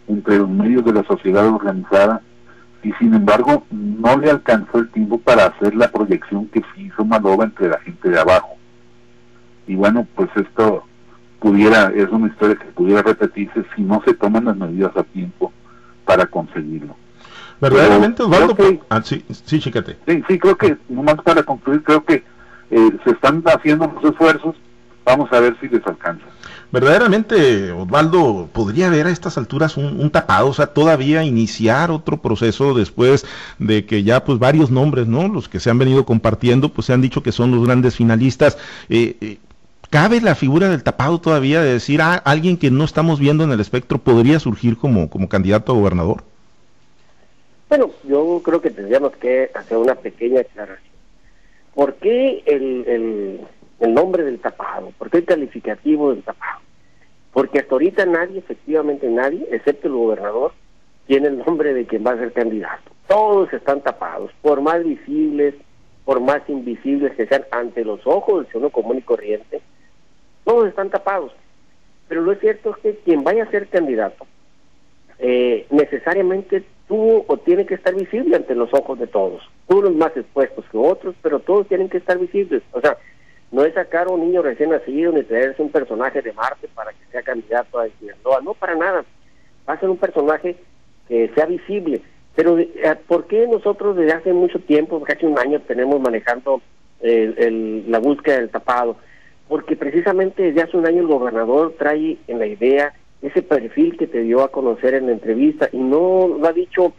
entre 0.08 0.38
los 0.38 0.48
medios 0.48 0.86
de 0.86 0.94
la 0.94 1.04
sociedad 1.04 1.48
organizada, 1.48 2.22
y 2.84 2.94
sin 2.94 3.14
embargo 3.14 3.66
no 3.72 4.18
le 4.18 4.30
alcanzó 4.30 4.78
el 4.78 4.90
tiempo 4.90 5.18
para 5.18 5.48
hacer 5.48 5.76
la 5.76 5.92
proyección 5.92 6.48
que 6.48 6.62
hizo 6.78 7.04
Maloba 7.04 7.46
entre 7.46 7.68
la 7.68 7.80
gente 7.80 8.10
de 8.10 8.20
abajo. 8.20 8.56
Y 9.68 9.76
bueno, 9.76 10.08
pues 10.16 10.30
esto 10.36 10.84
pudiera, 11.40 11.92
es 11.96 12.08
una 12.10 12.28
historia 12.28 12.56
que 12.56 12.66
pudiera 12.68 13.02
repetirse 13.02 13.66
si 13.76 13.82
no 13.82 14.02
se 14.06 14.14
toman 14.14 14.46
las 14.46 14.56
medidas 14.56 14.96
a 14.96 15.04
tiempo 15.04 15.52
para 16.06 16.28
conseguirlo. 16.28 16.96
Verdaderamente, 17.62 18.24
Osvaldo. 18.24 18.56
ah, 18.90 19.02
sí, 19.04 19.24
sí. 19.30 19.60
Sí, 19.62 20.24
sí, 20.28 20.40
creo 20.40 20.58
que, 20.58 20.78
nomás 20.88 21.16
para 21.24 21.44
concluir, 21.44 21.84
creo 21.84 22.04
que 22.06 22.24
eh, 22.72 22.92
se 23.04 23.12
están 23.12 23.44
haciendo 23.46 23.92
los 23.94 24.12
esfuerzos. 24.12 24.56
Vamos 25.06 25.32
a 25.34 25.40
ver 25.40 25.58
si 25.60 25.68
les 25.68 25.86
alcanza. 25.88 26.26
Verdaderamente, 26.72 27.72
Osvaldo, 27.72 28.48
podría 28.54 28.88
haber 28.88 29.08
a 29.08 29.10
estas 29.10 29.40
alturas 29.40 29.76
un, 29.76 30.12
tapado, 30.12 30.50
o 30.50 30.54
sea, 30.54 30.68
todavía 30.68 31.24
iniciar 31.24 31.90
otro 31.90 32.22
proceso 32.22 32.76
después 32.76 33.26
de 33.58 33.86
que 33.86 34.04
ya, 34.04 34.24
pues, 34.24 34.38
varios 34.38 34.70
nombres, 34.70 35.08
¿no? 35.08 35.28
Los 35.28 35.50
que 35.50 35.60
se 35.60 35.72
han 35.72 35.80
venido 35.80 36.06
compartiendo, 36.06 36.70
pues 36.70 36.86
se 36.86 36.94
han 36.94 37.02
dicho 37.02 37.24
que 37.24 37.32
son 37.32 37.50
los 37.52 37.66
grandes 37.66 37.96
finalistas. 37.96 38.60
Eh, 38.88 39.18
eh, 39.20 39.40
¿Cabe 39.90 40.22
la 40.22 40.36
figura 40.36 40.70
del 40.70 40.84
tapado 40.84 41.20
todavía 41.20 41.62
de 41.62 41.74
decir, 41.74 42.04
a 42.04 42.14
ah, 42.14 42.22
alguien 42.24 42.58
que 42.58 42.70
no 42.70 42.84
estamos 42.84 43.20
viendo 43.20 43.44
en 43.44 43.52
el 43.52 43.60
espectro 43.60 43.98
podría 43.98 44.40
surgir 44.40 44.78
como, 44.78 45.10
como 45.10 45.28
candidato 45.28 45.72
a 45.72 45.76
gobernador? 45.76 46.24
Bueno, 47.70 47.92
yo 48.04 48.42
creo 48.44 48.62
que 48.62 48.72
tendríamos 48.72 49.16
que 49.18 49.52
hacer 49.54 49.78
una 49.78 49.94
pequeña 49.94 50.42
aclaración. 50.42 50.92
¿Por 51.76 51.94
qué 51.96 52.42
el, 52.48 53.46
el, 53.80 53.94
nombre 53.94 54.24
del 54.24 54.40
tapado? 54.40 54.92
¿Por 54.98 55.12
qué 55.12 55.18
el 55.18 55.26
calificativo 55.26 56.12
del 56.12 56.24
tapado? 56.24 56.62
Porque 57.32 57.60
hasta 57.60 57.76
ahorita 57.76 58.08
nadie, 58.08 58.40
efectivamente 58.40 59.08
nadie, 59.08 59.48
excepto 59.52 59.88
el 59.88 59.94
gobernador, 59.94 60.52
tiene 61.06 61.28
el 61.28 61.38
nombre 61.38 61.76
de 61.76 61.86
quien 61.86 62.04
va 62.06 62.14
a 62.14 62.18
ser 62.18 62.34
candidato. 62.34 62.92
Todos 63.08 63.54
están 63.54 63.82
tapados, 63.82 64.32
por 64.42 64.62
más 64.62 64.84
visibles, 64.84 65.54
por 66.06 66.20
más 66.22 66.42
invisibles 66.50 67.14
que 67.16 67.28
sean 67.28 67.46
ante 67.52 67.86
los 67.86 68.06
ojos 68.08 68.38
del 68.38 68.48
ciudadano 68.48 68.72
común 68.72 68.98
y 68.98 69.02
corriente, 69.04 69.62
todos 70.44 70.68
están 70.68 70.90
tapados. 70.90 71.34
Pero 72.08 72.22
lo 72.24 72.34
cierto 72.34 72.72
es 72.72 72.78
que 72.78 72.96
quien 73.06 73.24
vaya 73.24 73.44
a 73.44 73.52
ser 73.52 73.68
candidato 73.68 74.26
eh, 75.20 75.68
necesariamente 75.70 76.64
tuvo 76.90 77.24
o 77.28 77.38
tiene 77.38 77.66
que 77.66 77.76
estar 77.76 77.96
visible 77.96 78.36
ante 78.36 78.56
los 78.56 78.74
ojos 78.74 79.00
de 79.00 79.08
todos. 79.08 79.48
Unos 79.68 79.96
más 79.96 80.18
expuestos 80.18 80.66
que 80.70 80.78
otros, 80.78 81.16
pero 81.22 81.40
todos 81.40 81.68
tienen 81.68 81.88
que 81.88 82.00
estar 82.00 82.18
visibles. 82.18 82.64
O 82.74 82.82
sea, 82.82 82.98
no 83.52 83.64
es 83.64 83.76
sacar 83.76 84.08
a 84.08 84.10
un 84.12 84.22
niño 84.22 84.42
recién 84.42 84.72
nacido 84.72 85.12
ni 85.12 85.24
traerse 85.24 85.62
un 85.62 85.72
personaje 85.72 86.22
de 86.22 86.34
Marte 86.34 86.68
para 86.74 86.92
que 86.92 87.06
sea 87.12 87.22
candidato 87.22 87.80
a 87.80 87.88
Sinaloa, 88.00 88.42
no 88.42 88.56
para 88.56 88.76
nada. 88.76 89.06
Va 89.70 89.76
a 89.76 89.80
ser 89.80 89.90
un 89.90 89.98
personaje 89.98 90.58
que 91.08 91.30
sea 91.36 91.46
visible. 91.46 92.02
Pero 92.36 92.58
eh, 92.58 92.96
¿por 93.08 93.28
qué 93.28 93.48
nosotros 93.48 93.96
desde 93.96 94.14
hace 94.14 94.34
mucho 94.34 94.60
tiempo, 94.60 95.02
casi 95.02 95.26
un 95.26 95.38
año, 95.38 95.62
tenemos 95.62 96.02
manejando 96.02 96.62
la 97.02 98.00
búsqueda 98.00 98.38
del 98.38 98.50
tapado? 98.50 98.98
Porque 99.48 99.76
precisamente 99.76 100.42
desde 100.42 100.64
hace 100.64 100.76
un 100.76 100.88
año 100.88 101.02
el 101.02 101.08
gobernador 101.08 101.76
trae 101.78 102.18
en 102.28 102.40
la 102.40 102.48
idea 102.48 102.94
ese 103.22 103.42
perfil 103.42 103.98
que 103.98 104.08
te 104.08 104.22
dio 104.22 104.42
a 104.42 104.52
conocer 104.52 104.94
en 104.94 105.08
la 105.08 105.12
entrevista 105.12 105.70
y 105.72 105.78
no 105.78 106.28
lo 106.40 106.48
ha 106.48 106.54
dicho 106.54 106.94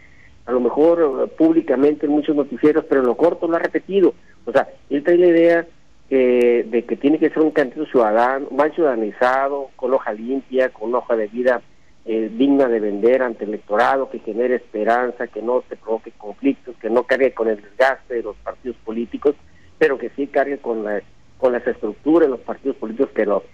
a 0.47 0.53
lo 0.53 0.61
mejor 0.61 1.31
públicamente 1.31 2.07
en 2.07 2.13
muchos 2.13 2.35
noticieros, 2.35 2.85
pero 2.89 3.01
en 3.01 3.07
lo 3.07 3.17
corto 3.17 3.47
lo 3.47 3.57
ha 3.57 3.61
repetido. 3.61 4.15
O 4.45 4.53
sea, 4.53 4.69
él 4.89 5.03
trae 5.03 5.19
la 5.19 5.27
idea 5.27 5.67
de 6.09 6.85
que 6.89 6.97
tiene 6.97 7.21
que 7.21 7.31
ser 7.31 7.39
un 7.41 7.53
candidato 7.53 7.87
ciudadano, 7.87 8.49
más 8.51 8.75
ciudadanizado, 8.75 9.71
con 9.77 9.95
hoja 9.95 10.13
limpia, 10.13 10.71
con 10.71 10.93
hoja 10.93 11.15
de 11.15 11.29
vida 11.29 11.63
eh, 12.07 12.31
digna 12.33 12.67
de 12.67 12.81
vender 12.81 13.23
ante 13.23 13.45
el 13.45 13.51
electorado, 13.51 14.11
que 14.11 14.19
genere 14.21 14.57
esperanza, 14.57 15.29
que 15.29 15.43
no 15.43 15.63
te 15.69 15.77
provoque 15.77 16.11
conflictos, 16.13 16.75
que 16.81 16.91
no 16.91 17.05
cargue 17.05 17.33
con 17.33 17.49
el 17.49 17.61
desgaste 17.61 18.15
de 18.15 18.23
los 18.23 18.37
partidos 18.37 18.77
políticos, 18.79 19.37
pero 19.79 19.99
que 19.99 20.11
sí 20.17 20.27
cargue 20.27 20.59
con, 20.59 20.83
la, 20.83 21.03
con 21.39 21.53
las 21.53 21.67
estructuras 21.67 22.27
de 22.27 22.31
los 22.31 22.41
partidos 22.41 22.77
políticos 22.79 23.11
que 23.15 23.27
lo, 23.27 23.45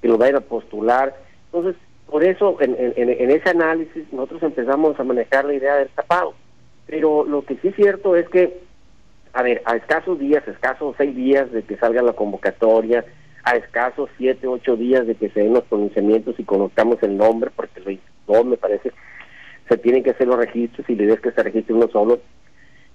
que 0.00 0.08
lo 0.08 0.18
vayan 0.18 0.36
a 0.36 0.40
postular. 0.40 1.14
Entonces, 1.52 1.76
por 2.06 2.24
eso, 2.24 2.56
en, 2.60 2.76
en, 2.78 3.08
en 3.10 3.30
ese 3.30 3.50
análisis, 3.50 4.04
nosotros 4.12 4.42
empezamos 4.42 4.98
a 4.98 5.04
manejar 5.04 5.44
la 5.44 5.54
idea 5.54 5.76
del 5.76 5.88
tapado. 5.88 6.34
Pero 6.86 7.24
lo 7.24 7.44
que 7.44 7.56
sí 7.56 7.68
es 7.68 7.76
cierto 7.76 8.14
es 8.14 8.28
que 8.28 8.60
a 9.34 9.42
ver, 9.42 9.62
a 9.64 9.76
escasos 9.76 10.18
días, 10.18 10.46
escasos 10.46 10.94
seis 10.96 11.14
días 11.14 11.50
de 11.50 11.64
que 11.64 11.76
salga 11.76 12.02
la 12.02 12.12
convocatoria, 12.12 13.04
a 13.42 13.56
escasos 13.56 14.08
siete, 14.16 14.46
ocho 14.46 14.76
días 14.76 15.06
de 15.06 15.16
que 15.16 15.28
se 15.30 15.40
den 15.40 15.54
los 15.54 15.64
pronunciamientos 15.64 16.38
y 16.38 16.44
conozcamos 16.44 17.02
el 17.02 17.16
nombre, 17.16 17.50
porque 17.54 17.80
lo 18.28 18.44
me 18.44 18.56
parece, 18.56 18.92
se 19.68 19.76
tienen 19.76 20.04
que 20.04 20.10
hacer 20.10 20.28
los 20.28 20.38
registros 20.38 20.88
y 20.88 20.94
la 20.94 21.02
idea 21.02 21.14
es 21.16 21.20
que 21.20 21.32
se 21.32 21.42
registre 21.42 21.74
uno 21.74 21.88
solo. 21.88 22.20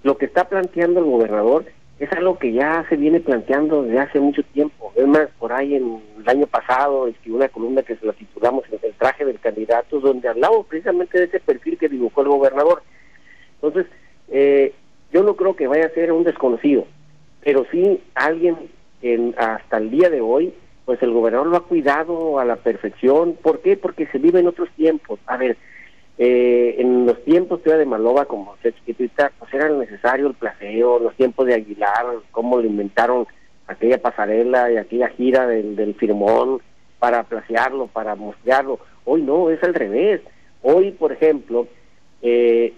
Lo 0.03 0.17
que 0.17 0.25
está 0.25 0.47
planteando 0.47 1.01
el 1.01 1.07
gobernador 1.07 1.65
es 1.99 2.11
algo 2.13 2.39
que 2.39 2.53
ya 2.53 2.85
se 2.87 2.95
viene 2.95 3.19
planteando 3.19 3.83
desde 3.83 3.99
hace 3.99 4.19
mucho 4.21 4.41
tiempo. 4.53 4.93
Es 4.95 5.05
más, 5.05 5.27
por 5.37 5.51
ahí 5.51 5.75
en 5.75 6.01
el 6.17 6.29
año 6.29 6.47
pasado 6.47 7.07
escribió 7.07 7.37
una 7.37 7.49
columna 7.49 7.83
que 7.83 7.97
se 7.97 8.05
la 8.05 8.13
titulamos 8.13 8.63
El 8.81 8.93
traje 8.93 9.25
del 9.25 9.39
candidato, 9.39 9.99
donde 9.99 10.29
hablamos 10.29 10.65
precisamente 10.67 11.19
de 11.19 11.25
ese 11.25 11.41
perfil 11.41 11.77
que 11.77 11.89
dibujó 11.89 12.21
el 12.21 12.29
gobernador. 12.29 12.83
Entonces, 13.61 13.85
eh, 14.29 14.73
yo 15.11 15.23
no 15.23 15.35
creo 15.35 15.57
que 15.57 15.67
vaya 15.67 15.87
a 15.87 15.93
ser 15.93 16.13
un 16.13 16.23
desconocido, 16.23 16.85
pero 17.43 17.65
sí 17.69 18.01
alguien 18.15 18.55
que 19.01 19.33
hasta 19.37 19.77
el 19.77 19.91
día 19.91 20.09
de 20.09 20.21
hoy, 20.21 20.53
pues 20.85 21.01
el 21.03 21.11
gobernador 21.11 21.47
lo 21.47 21.57
ha 21.57 21.67
cuidado 21.67 22.39
a 22.39 22.45
la 22.45 22.55
perfección. 22.55 23.33
¿Por 23.41 23.59
qué? 23.59 23.75
Porque 23.75 24.07
se 24.07 24.19
vive 24.19 24.39
en 24.39 24.47
otros 24.47 24.69
tiempos. 24.77 25.19
A 25.25 25.35
ver, 25.35 25.57
eh, 26.21 26.75
en 26.79 27.05
los 27.05 27.23
tiempos 27.23 27.63
de 27.63 27.85
Maloba, 27.85 28.25
como 28.25 28.57
se 28.61 28.73
chiquitita, 28.73 29.31
pues 29.39 29.53
era 29.53 29.69
necesario 29.69 30.27
el 30.27 30.33
placeo, 30.33 30.99
los 30.99 31.15
tiempos 31.15 31.47
de 31.47 31.53
Aguilar, 31.53 32.07
cómo 32.31 32.57
lo 32.57 32.65
inventaron 32.65 33.25
aquella 33.67 34.01
pasarela 34.01 34.69
y 34.69 34.75
aquella 34.75 35.07
gira 35.07 35.47
del, 35.47 35.95
firmón 35.95 36.59
para 36.99 37.23
placearlo, 37.23 37.87
para 37.87 38.15
mostrarlo. 38.15 38.79
Hoy 39.05 39.21
no, 39.21 39.49
es 39.49 39.63
al 39.63 39.73
revés. 39.73 40.19
Hoy, 40.61 40.91
por 40.91 41.13
ejemplo, 41.13 41.67
eh, 42.21 42.73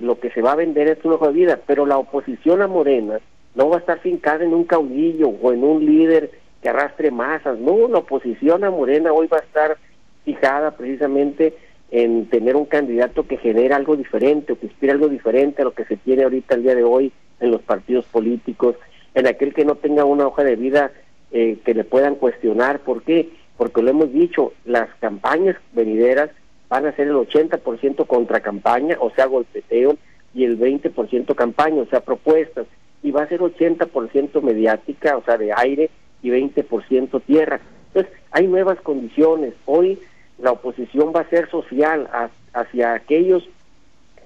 lo 0.00 0.20
que 0.20 0.30
se 0.30 0.40
va 0.40 0.52
a 0.52 0.56
vender 0.56 0.86
es 0.86 1.04
un 1.04 1.14
ojo 1.14 1.26
de 1.26 1.32
vida, 1.32 1.58
pero 1.66 1.86
la 1.86 1.98
oposición 1.98 2.62
a 2.62 2.68
Morena 2.68 3.18
no 3.56 3.68
va 3.68 3.76
a 3.76 3.80
estar 3.80 3.98
fincada 3.98 4.44
en 4.44 4.54
un 4.54 4.62
caudillo 4.62 5.30
o 5.30 5.52
en 5.52 5.64
un 5.64 5.84
líder 5.84 6.30
que 6.62 6.68
arrastre 6.68 7.10
masas, 7.10 7.58
no, 7.58 7.88
la 7.88 7.98
oposición 7.98 8.62
a 8.62 8.70
Morena 8.70 9.12
hoy 9.12 9.26
va 9.26 9.38
a 9.38 9.40
estar 9.40 9.76
fijada 10.24 10.70
precisamente 10.76 11.54
en 11.90 12.26
tener 12.26 12.56
un 12.56 12.66
candidato 12.66 13.26
que 13.26 13.36
genere 13.36 13.74
algo 13.74 13.96
diferente 13.96 14.52
o 14.52 14.58
que 14.58 14.66
inspire 14.66 14.92
algo 14.92 15.08
diferente 15.08 15.62
a 15.62 15.64
lo 15.64 15.74
que 15.74 15.84
se 15.84 15.96
tiene 15.96 16.24
ahorita 16.24 16.54
el 16.54 16.62
día 16.62 16.74
de 16.74 16.84
hoy 16.84 17.12
en 17.40 17.50
los 17.50 17.62
partidos 17.62 18.04
políticos, 18.06 18.76
en 19.14 19.26
aquel 19.26 19.54
que 19.54 19.64
no 19.64 19.76
tenga 19.76 20.04
una 20.04 20.26
hoja 20.26 20.42
de 20.44 20.56
vida 20.56 20.92
eh, 21.32 21.58
que 21.64 21.74
le 21.74 21.84
puedan 21.84 22.16
cuestionar. 22.16 22.80
¿Por 22.80 23.02
qué? 23.02 23.30
Porque 23.56 23.82
lo 23.82 23.90
hemos 23.90 24.12
dicho, 24.12 24.52
las 24.64 24.88
campañas 25.00 25.56
venideras 25.72 26.30
van 26.68 26.86
a 26.86 26.92
ser 26.92 27.08
el 27.08 27.14
80% 27.14 28.06
contra 28.06 28.40
campaña, 28.40 28.96
o 29.00 29.10
sea, 29.10 29.26
golpeteo, 29.26 29.96
y 30.34 30.44
el 30.44 30.58
20% 30.58 31.34
campaña, 31.34 31.82
o 31.82 31.86
sea, 31.86 32.00
propuestas, 32.00 32.66
y 33.02 33.10
va 33.10 33.22
a 33.22 33.28
ser 33.28 33.40
80% 33.40 34.42
mediática, 34.42 35.16
o 35.16 35.22
sea, 35.24 35.38
de 35.38 35.52
aire, 35.56 35.90
y 36.22 36.30
20% 36.30 37.22
tierra. 37.22 37.60
Entonces, 37.88 38.12
hay 38.32 38.46
nuevas 38.46 38.80
condiciones. 38.80 39.54
Hoy 39.64 39.98
la 40.38 40.52
oposición 40.52 41.12
va 41.14 41.20
a 41.20 41.30
ser 41.30 41.50
social 41.50 42.08
hacia 42.52 42.94
aquellos 42.94 43.48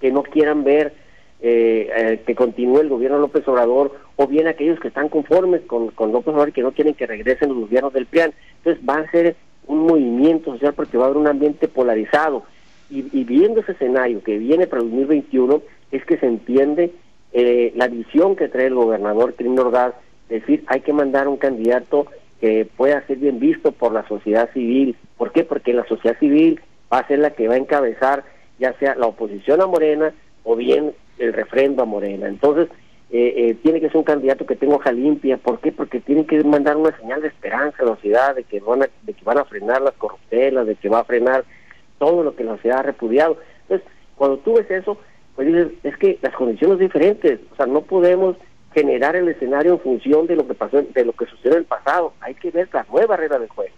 que 0.01 0.11
no 0.11 0.23
quieran 0.23 0.65
ver 0.65 0.93
eh, 1.43 1.91
eh, 1.97 2.23
que 2.27 2.35
continúe 2.35 2.81
el 2.81 2.89
gobierno 2.91 3.19
López 3.19 3.47
Obrador, 3.49 3.97
o 4.17 4.27
bien 4.27 4.47
aquellos 4.47 4.79
que 4.79 4.89
están 4.89 5.09
conformes 5.09 5.63
con, 5.63 5.89
con 5.89 6.13
López 6.13 6.29
Obrador 6.29 6.51
y 6.51 6.53
que 6.53 6.63
no 6.63 6.73
quieren 6.73 6.95
que 6.95 7.07
regresen 7.07 7.49
los 7.49 7.61
gobiernos 7.61 7.95
del 7.95 8.05
PRIAN. 8.07 8.35
Entonces, 8.59 8.85
va 8.87 8.99
a 8.99 9.11
ser 9.11 9.37
un 9.67 9.87
movimiento 9.87 10.53
social 10.53 10.75
porque 10.75 10.99
va 10.99 11.05
a 11.05 11.07
haber 11.07 11.19
un 11.19 11.29
ambiente 11.29 11.69
polarizado. 11.69 12.45
Y, 12.91 13.03
viendo 13.23 13.61
ese 13.61 13.73
escenario 13.73 14.21
que 14.21 14.37
viene 14.37 14.67
para 14.67 14.83
el 14.83 14.91
2021, 14.91 15.63
es 15.93 16.05
que 16.05 16.19
se 16.19 16.27
entiende 16.27 16.93
eh, 17.33 17.73
la 17.77 17.87
visión 17.87 18.35
que 18.35 18.49
trae 18.49 18.67
el 18.67 18.75
gobernador 18.75 19.33
Trino 19.35 19.63
Ordaz, 19.63 19.95
decir, 20.29 20.65
hay 20.67 20.81
que 20.81 20.93
mandar 20.93 21.29
un 21.29 21.37
candidato 21.37 22.07
que 22.41 22.67
pueda 22.77 23.07
ser 23.07 23.19
bien 23.19 23.39
visto 23.39 23.73
por 23.73 23.93
la 23.93 24.07
sociedad 24.09 24.51
civil. 24.53 24.97
¿Por 25.17 25.33
qué? 25.33 25.45
Porque 25.45 25.73
la 25.73 25.87
sociedad 25.87 26.19
civil 26.19 26.61
va 26.93 26.99
a 26.99 27.07
ser 27.07 27.19
la 27.19 27.31
que 27.31 27.49
va 27.49 27.55
a 27.55 27.59
encabezar 27.59 28.25
ya 28.59 28.75
sea 28.75 28.95
la 28.95 29.07
oposición 29.07 29.61
a 29.61 29.67
Morena 29.67 30.13
o 30.45 30.55
bien 30.55 30.93
el 31.19 31.33
refrendo 31.33 31.83
a 31.83 31.87
Morena. 31.87 32.29
Entonces, 32.29 32.69
eh, 33.11 33.35
eh, 33.37 33.55
tiene 33.63 33.81
que 33.81 33.89
ser 33.89 33.97
un 33.97 34.05
candidato 34.05 34.47
que 34.47 34.55
tenga 34.55 34.77
hoja 34.77 34.93
limpia. 34.93 35.37
¿Por 35.37 35.61
qué? 35.61 35.73
Porque 35.73 36.01
tiene 36.01 36.27
que 36.27 36.45
mandar 36.45 36.77
una 36.77 36.97
señal 36.99 37.23
de 37.23 37.29
esperanza 37.29 37.83
a 37.83 37.87
la 37.87 37.95
sociedad, 37.97 38.37
de 38.37 38.45
que 38.45 38.61
van 38.61 38.83
a, 38.83 38.89
de 39.03 39.13
que 39.13 39.25
van 39.25 39.39
a 39.39 39.45
frenar 39.45 39.83
las 39.83 39.95
corruptelas, 39.95 40.67
de 40.67 40.77
que 40.77 40.89
va 40.89 41.01
a 41.01 41.05
frenar 41.05 41.45
todo 41.99 42.23
lo 42.23 42.37
que 42.37 42.45
la 42.45 42.57
sociedad 42.57 42.81
ha 42.81 42.85
repudiado. 42.85 43.39
Entonces, 43.63 43.87
cuando 44.17 44.39
tú 44.39 44.55
ves 44.55 44.71
eso, 44.71 44.99
pues 45.35 45.49
dices, 45.49 45.69
es 45.83 45.97
que 45.97 46.19
las 46.23 46.35
condiciones 46.35 46.79
son 46.79 46.87
diferentes. 46.87 47.41
O 47.53 47.57
sea, 47.57 47.67
no 47.67 47.83
podemos 47.83 48.37
generar 48.73 49.17
el 49.17 49.29
escenario 49.29 49.73
en 49.73 49.81
función 49.81 50.27
de 50.27 50.37
lo 50.37 50.47
que 50.47 50.55
pasó, 50.55 50.83
de 50.83 51.05
lo 51.05 51.13
que 51.13 51.27
sucedió 51.27 51.53
en 51.53 51.59
el 51.59 51.65
pasado. 51.65 52.15
Hay 52.21 52.35
que 52.35 52.51
ver 52.51 52.69
la 52.73 52.87
nueva 52.91 53.17
regla 53.17 53.39
del 53.39 53.49
juego. 53.49 53.73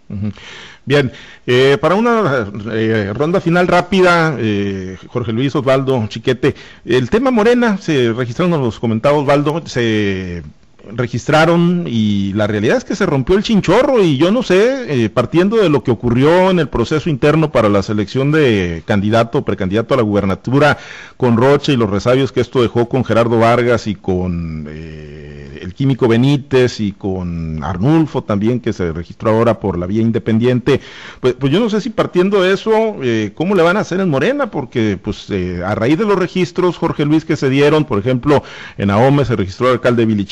Bien, 0.85 1.11
eh, 1.47 1.79
para 1.81 1.95
una 1.95 2.47
eh, 2.73 3.13
ronda 3.15 3.41
final 3.41 3.69
rápida, 3.69 4.37
eh, 4.39 4.97
Jorge 5.09 5.33
Luis 5.33 5.55
Osvaldo 5.55 6.07
Chiquete, 6.09 6.55
el 6.85 7.09
tema 7.09 7.31
Morena, 7.31 7.79
se 7.79 8.13
registraron, 8.13 8.61
los 8.61 8.79
comentaba 8.79 9.19
Osvaldo, 9.19 9.63
se 9.67 10.43
registraron 10.91 11.85
y 11.87 12.33
la 12.35 12.47
realidad 12.47 12.77
es 12.77 12.85
que 12.85 12.97
se 12.97 13.07
rompió 13.07 13.37
el 13.37 13.43
chinchorro 13.43 14.03
y 14.03 14.17
yo 14.17 14.31
no 14.33 14.43
sé, 14.43 15.05
eh, 15.05 15.09
partiendo 15.11 15.57
de 15.57 15.69
lo 15.69 15.83
que 15.83 15.91
ocurrió 15.91 16.51
en 16.51 16.59
el 16.59 16.69
proceso 16.69 17.09
interno 17.09 17.53
para 17.53 17.69
la 17.69 17.83
selección 17.83 18.33
de 18.33 18.83
candidato, 18.85 19.45
precandidato 19.45 19.95
a 19.95 19.99
la 19.99 20.03
gubernatura 20.03 20.79
con 21.17 21.37
Roche 21.37 21.73
y 21.73 21.77
los 21.77 21.91
resabios 21.91 22.33
que 22.33 22.41
esto 22.41 22.63
dejó 22.63 22.89
con 22.89 23.05
Gerardo 23.05 23.39
Vargas 23.39 23.87
y 23.87 23.95
con 23.95 24.67
eh, 24.69 25.61
el 25.63 25.75
químico 25.75 26.09
Benítez 26.09 26.81
y 26.81 26.93
con 26.93 27.63
Arnulfo 27.63 28.25
también 28.25 28.61
que 28.61 28.73
se 28.73 28.93
registró 28.93 29.31
ahora 29.31 29.61
por 29.61 29.79
la 29.79 29.87
vía 29.87 30.03
independiente, 30.03 30.81
pues, 31.21 31.35
pues 31.35 31.53
yo 31.53 31.61
no 31.61 31.71
sé 31.71 31.81
si 31.81 31.91
partiendo 31.91 32.43
de 32.43 32.53
eso, 32.53 32.97
eh, 33.03 33.33
¿cómo 33.35 33.55
le 33.55 33.63
van 33.63 33.77
a 33.77 33.81
hacer 33.81 34.01
en 34.01 34.11
Morena? 34.11 34.51
Porque 34.51 34.99
pues 35.01 35.31
a 35.65 35.75
raíz 35.75 35.99
de 35.99 36.05
los 36.05 36.19
registros, 36.19 36.77
Jorge 36.77 37.05
Luis, 37.05 37.25
que 37.25 37.37
se 37.37 37.49
dieron, 37.49 37.85
por 37.85 37.99
ejemplo, 37.99 38.43
en 38.79 38.91
Ahome 38.91 39.25
se 39.25 39.37
registró 39.37 39.69
el 39.69 39.75
alcalde 39.75 40.07
Billy 40.07 40.25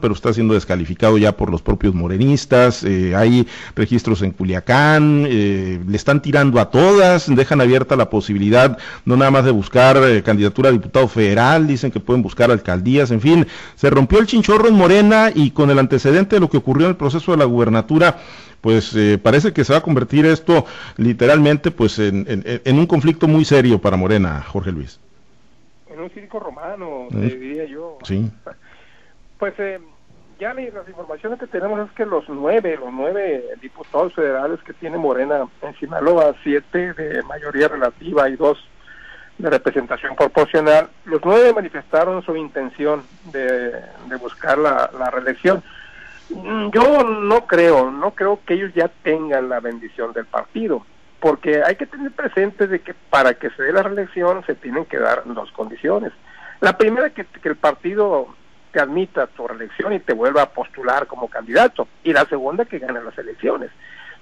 Pero 0.00 0.14
está 0.14 0.32
siendo 0.32 0.54
descalificado 0.54 1.18
ya 1.18 1.32
por 1.32 1.50
los 1.50 1.62
propios 1.62 1.94
morenistas. 1.94 2.84
Eh, 2.84 3.14
hay 3.14 3.46
registros 3.74 4.22
en 4.22 4.32
Culiacán, 4.32 5.26
eh, 5.28 5.80
le 5.86 5.96
están 5.96 6.22
tirando 6.22 6.60
a 6.60 6.70
todas, 6.70 7.34
dejan 7.34 7.60
abierta 7.60 7.96
la 7.96 8.10
posibilidad 8.10 8.78
no 9.04 9.16
nada 9.16 9.30
más 9.30 9.44
de 9.44 9.50
buscar 9.50 9.96
eh, 9.98 10.22
candidatura 10.22 10.68
a 10.68 10.72
diputado 10.72 11.08
federal, 11.08 11.66
dicen 11.66 11.90
que 11.90 12.00
pueden 12.00 12.22
buscar 12.22 12.50
alcaldías, 12.50 13.10
en 13.10 13.20
fin, 13.20 13.46
se 13.74 13.90
rompió 13.90 14.18
el 14.18 14.26
chinchorro 14.26 14.68
en 14.68 14.74
Morena 14.74 15.30
y 15.34 15.50
con 15.50 15.70
el 15.70 15.78
antecedente 15.78 16.36
de 16.36 16.40
lo 16.40 16.48
que 16.48 16.58
ocurrió 16.58 16.86
en 16.86 16.90
el 16.90 16.96
proceso 16.96 17.32
de 17.32 17.38
la 17.38 17.44
gubernatura, 17.44 18.18
pues 18.60 18.94
eh, 18.96 19.18
parece 19.22 19.52
que 19.52 19.64
se 19.64 19.72
va 19.72 19.78
a 19.78 19.82
convertir 19.82 20.26
esto 20.26 20.64
literalmente 20.96 21.70
pues 21.70 21.98
en, 21.98 22.26
en, 22.26 22.78
un 22.78 22.86
conflicto 22.86 23.28
muy 23.28 23.44
serio 23.44 23.80
para 23.80 23.96
Morena, 23.96 24.42
Jorge 24.42 24.72
Luis. 24.72 24.98
En 25.88 26.00
un 26.00 26.10
circo 26.10 26.40
romano, 26.40 27.06
diría 27.10 27.66
yo. 27.66 27.98
Sí. 28.02 28.30
Pues 29.46 29.60
eh, 29.60 29.78
ya 30.40 30.52
las 30.54 30.88
informaciones 30.88 31.38
que 31.38 31.46
tenemos 31.46 31.78
es 31.88 31.94
que 31.94 32.04
los 32.04 32.28
nueve, 32.28 32.76
los 32.80 32.92
nueve 32.92 33.44
diputados 33.62 34.12
federales 34.12 34.58
que 34.64 34.72
tiene 34.72 34.98
Morena 34.98 35.46
en 35.62 35.72
Sinaloa, 35.76 36.34
siete 36.42 36.92
de 36.94 37.22
mayoría 37.22 37.68
relativa 37.68 38.28
y 38.28 38.34
dos 38.34 38.58
de 39.38 39.48
representación 39.48 40.16
proporcional, 40.16 40.88
los 41.04 41.20
nueve 41.24 41.52
manifestaron 41.54 42.24
su 42.24 42.34
intención 42.34 43.04
de, 43.26 43.70
buscar 44.20 44.58
la, 44.58 44.90
la 44.98 45.10
reelección. 45.12 45.62
Mm, 46.30 46.70
yo 46.70 47.04
no 47.04 47.46
creo, 47.46 47.92
no 47.92 48.16
creo 48.16 48.40
que 48.44 48.54
ellos 48.54 48.72
ya 48.74 48.88
tengan 49.04 49.48
la 49.48 49.60
bendición 49.60 50.12
del 50.12 50.26
partido, 50.26 50.84
porque 51.20 51.62
hay 51.62 51.76
que 51.76 51.86
tener 51.86 52.10
presente 52.10 52.66
de 52.66 52.80
que 52.80 52.94
para 52.94 53.34
que 53.34 53.50
se 53.50 53.62
dé 53.62 53.72
la 53.72 53.84
reelección 53.84 54.44
se 54.44 54.56
tienen 54.56 54.86
que 54.86 54.98
dar 54.98 55.22
dos 55.24 55.52
condiciones. 55.52 56.12
La 56.60 56.76
primera 56.76 57.10
que, 57.10 57.24
que 57.24 57.48
el 57.48 57.56
partido 57.56 58.26
te 58.76 58.82
admita 58.82 59.26
tu 59.28 59.48
reelección 59.48 59.94
y 59.94 60.00
te 60.00 60.12
vuelva 60.12 60.42
a 60.42 60.50
postular 60.50 61.06
como 61.06 61.28
candidato, 61.28 61.88
y 62.04 62.12
la 62.12 62.26
segunda 62.26 62.66
que 62.66 62.78
gane 62.78 63.02
las 63.02 63.16
elecciones. 63.16 63.70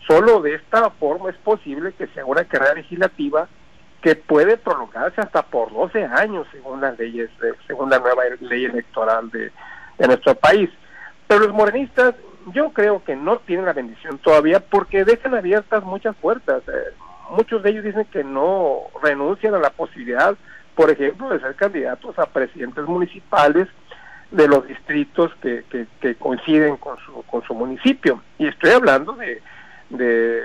Solo 0.07 0.41
de 0.41 0.55
esta 0.55 0.91
forma 0.91 1.31
es 1.31 1.37
posible 1.39 1.93
que 1.95 2.07
se 2.07 2.21
haga 2.21 2.29
una 2.29 2.45
carrera 2.45 2.75
legislativa 2.75 3.49
que 4.01 4.15
puede 4.15 4.57
prolongarse 4.57 5.21
hasta 5.21 5.43
por 5.43 5.73
12 5.73 6.05
años 6.05 6.47
según 6.53 6.81
las 6.81 6.97
leyes, 6.97 7.31
según 7.67 7.91
la 7.91 7.99
nueva 7.99 8.23
ley 8.43 8.67
electoral 8.67 9.29
de 9.33 9.51
nuestro 10.07 10.37
país. 10.37 10.71
Pero 11.27 11.41
los 11.41 11.53
morenistas 11.53 12.15
yo 12.53 12.71
creo 12.71 13.03
que 13.03 13.17
no 13.17 13.39
tienen 13.39 13.67
la 13.67 13.73
bendición 13.73 14.19
todavía 14.19 14.61
porque 14.61 15.05
dejan 15.05 15.35
abiertas 15.35 15.83
muchas 15.83 16.15
puertas. 16.15 16.63
Eh, 16.69 16.95
muchos 17.31 17.61
de 17.65 17.71
ellos 17.71 17.83
dicen 17.83 18.05
que 18.05 18.23
no 18.23 18.83
renuncian 19.03 19.57
a 19.57 19.59
la 19.59 19.71
posibilidad, 19.71 20.37
por 20.77 20.91
ejemplo, 20.91 21.29
de 21.31 21.41
ser 21.41 21.57
candidatos 21.57 22.17
a 22.21 22.27
presidentes 22.27 22.85
municipales 22.85 23.67
de 24.35 24.49
los 24.49 24.67
distritos 24.67 25.33
que, 25.41 25.65
que, 26.01 26.15
coinciden 26.17 26.77
con 26.77 26.97
su, 26.99 27.23
con 27.23 27.43
su 27.45 27.55
municipio. 27.55 28.23
Y 28.39 28.49
estoy 28.49 28.71
hablando 28.71 29.13
de, 29.13 29.41
de 29.91 30.43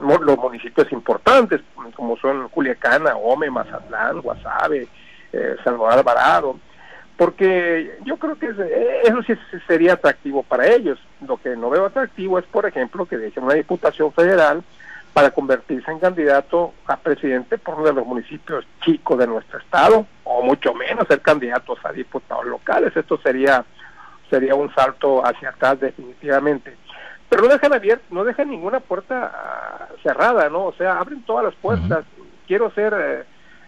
los 0.00 0.38
municipios 0.38 0.90
importantes, 0.92 1.60
como 1.94 2.16
son 2.18 2.48
Culiacán, 2.48 3.04
Ome, 3.22 3.50
Mazatlán, 3.50 4.20
Guasave, 4.20 4.86
eh, 5.32 5.56
Salvador 5.64 5.98
Alvarado 5.98 6.56
porque 7.16 7.98
yo 8.04 8.16
creo 8.16 8.36
que 8.36 8.46
eso 8.46 9.22
sí 9.22 9.34
sería 9.68 9.92
atractivo 9.92 10.42
para 10.42 10.66
ellos. 10.66 10.98
Lo 11.24 11.36
que 11.36 11.54
no 11.54 11.70
veo 11.70 11.86
atractivo 11.86 12.36
es, 12.38 12.44
por 12.46 12.66
ejemplo, 12.66 13.06
que 13.06 13.16
dejen 13.16 13.44
una 13.44 13.54
diputación 13.54 14.12
federal 14.12 14.64
para 15.12 15.30
convertirse 15.30 15.90
en 15.90 15.98
candidato 15.98 16.72
a 16.86 16.96
presidente 16.96 17.58
por 17.58 17.74
uno 17.74 17.86
de 17.86 17.92
los 17.92 18.06
municipios 18.06 18.66
chicos 18.82 19.18
de 19.18 19.26
nuestro 19.26 19.58
estado, 19.58 20.06
o 20.24 20.42
mucho 20.42 20.72
menos 20.74 21.06
ser 21.06 21.20
candidatos 21.20 21.78
a 21.84 21.92
diputados 21.92 22.46
locales. 22.46 22.96
Esto 22.96 23.18
sería 23.18 23.64
sería 24.32 24.54
un 24.54 24.74
salto 24.74 25.24
hacia 25.26 25.50
atrás 25.50 25.78
definitivamente. 25.78 26.74
Pero 27.28 27.42
no 27.42 27.48
dejan 27.48 27.74
abierto, 27.74 28.04
no 28.10 28.24
dejan 28.24 28.48
ninguna 28.48 28.80
puerta 28.80 29.30
ah, 29.34 29.88
cerrada, 30.02 30.48
¿no? 30.48 30.64
O 30.64 30.72
sea, 30.72 30.98
abren 30.98 31.22
todas 31.22 31.44
las 31.44 31.54
puertas. 31.54 32.04
Quiero 32.46 32.70
ser 32.70 32.94
eh, 32.98 33.24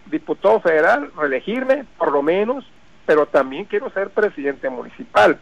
diputado 0.07 0.59
federal, 0.59 1.11
reelegirme, 1.15 1.85
por 1.97 2.11
lo 2.11 2.23
menos, 2.23 2.65
pero 3.05 3.27
también 3.27 3.65
quiero 3.65 3.91
ser 3.91 4.09
presidente 4.09 4.69
municipal. 4.69 5.39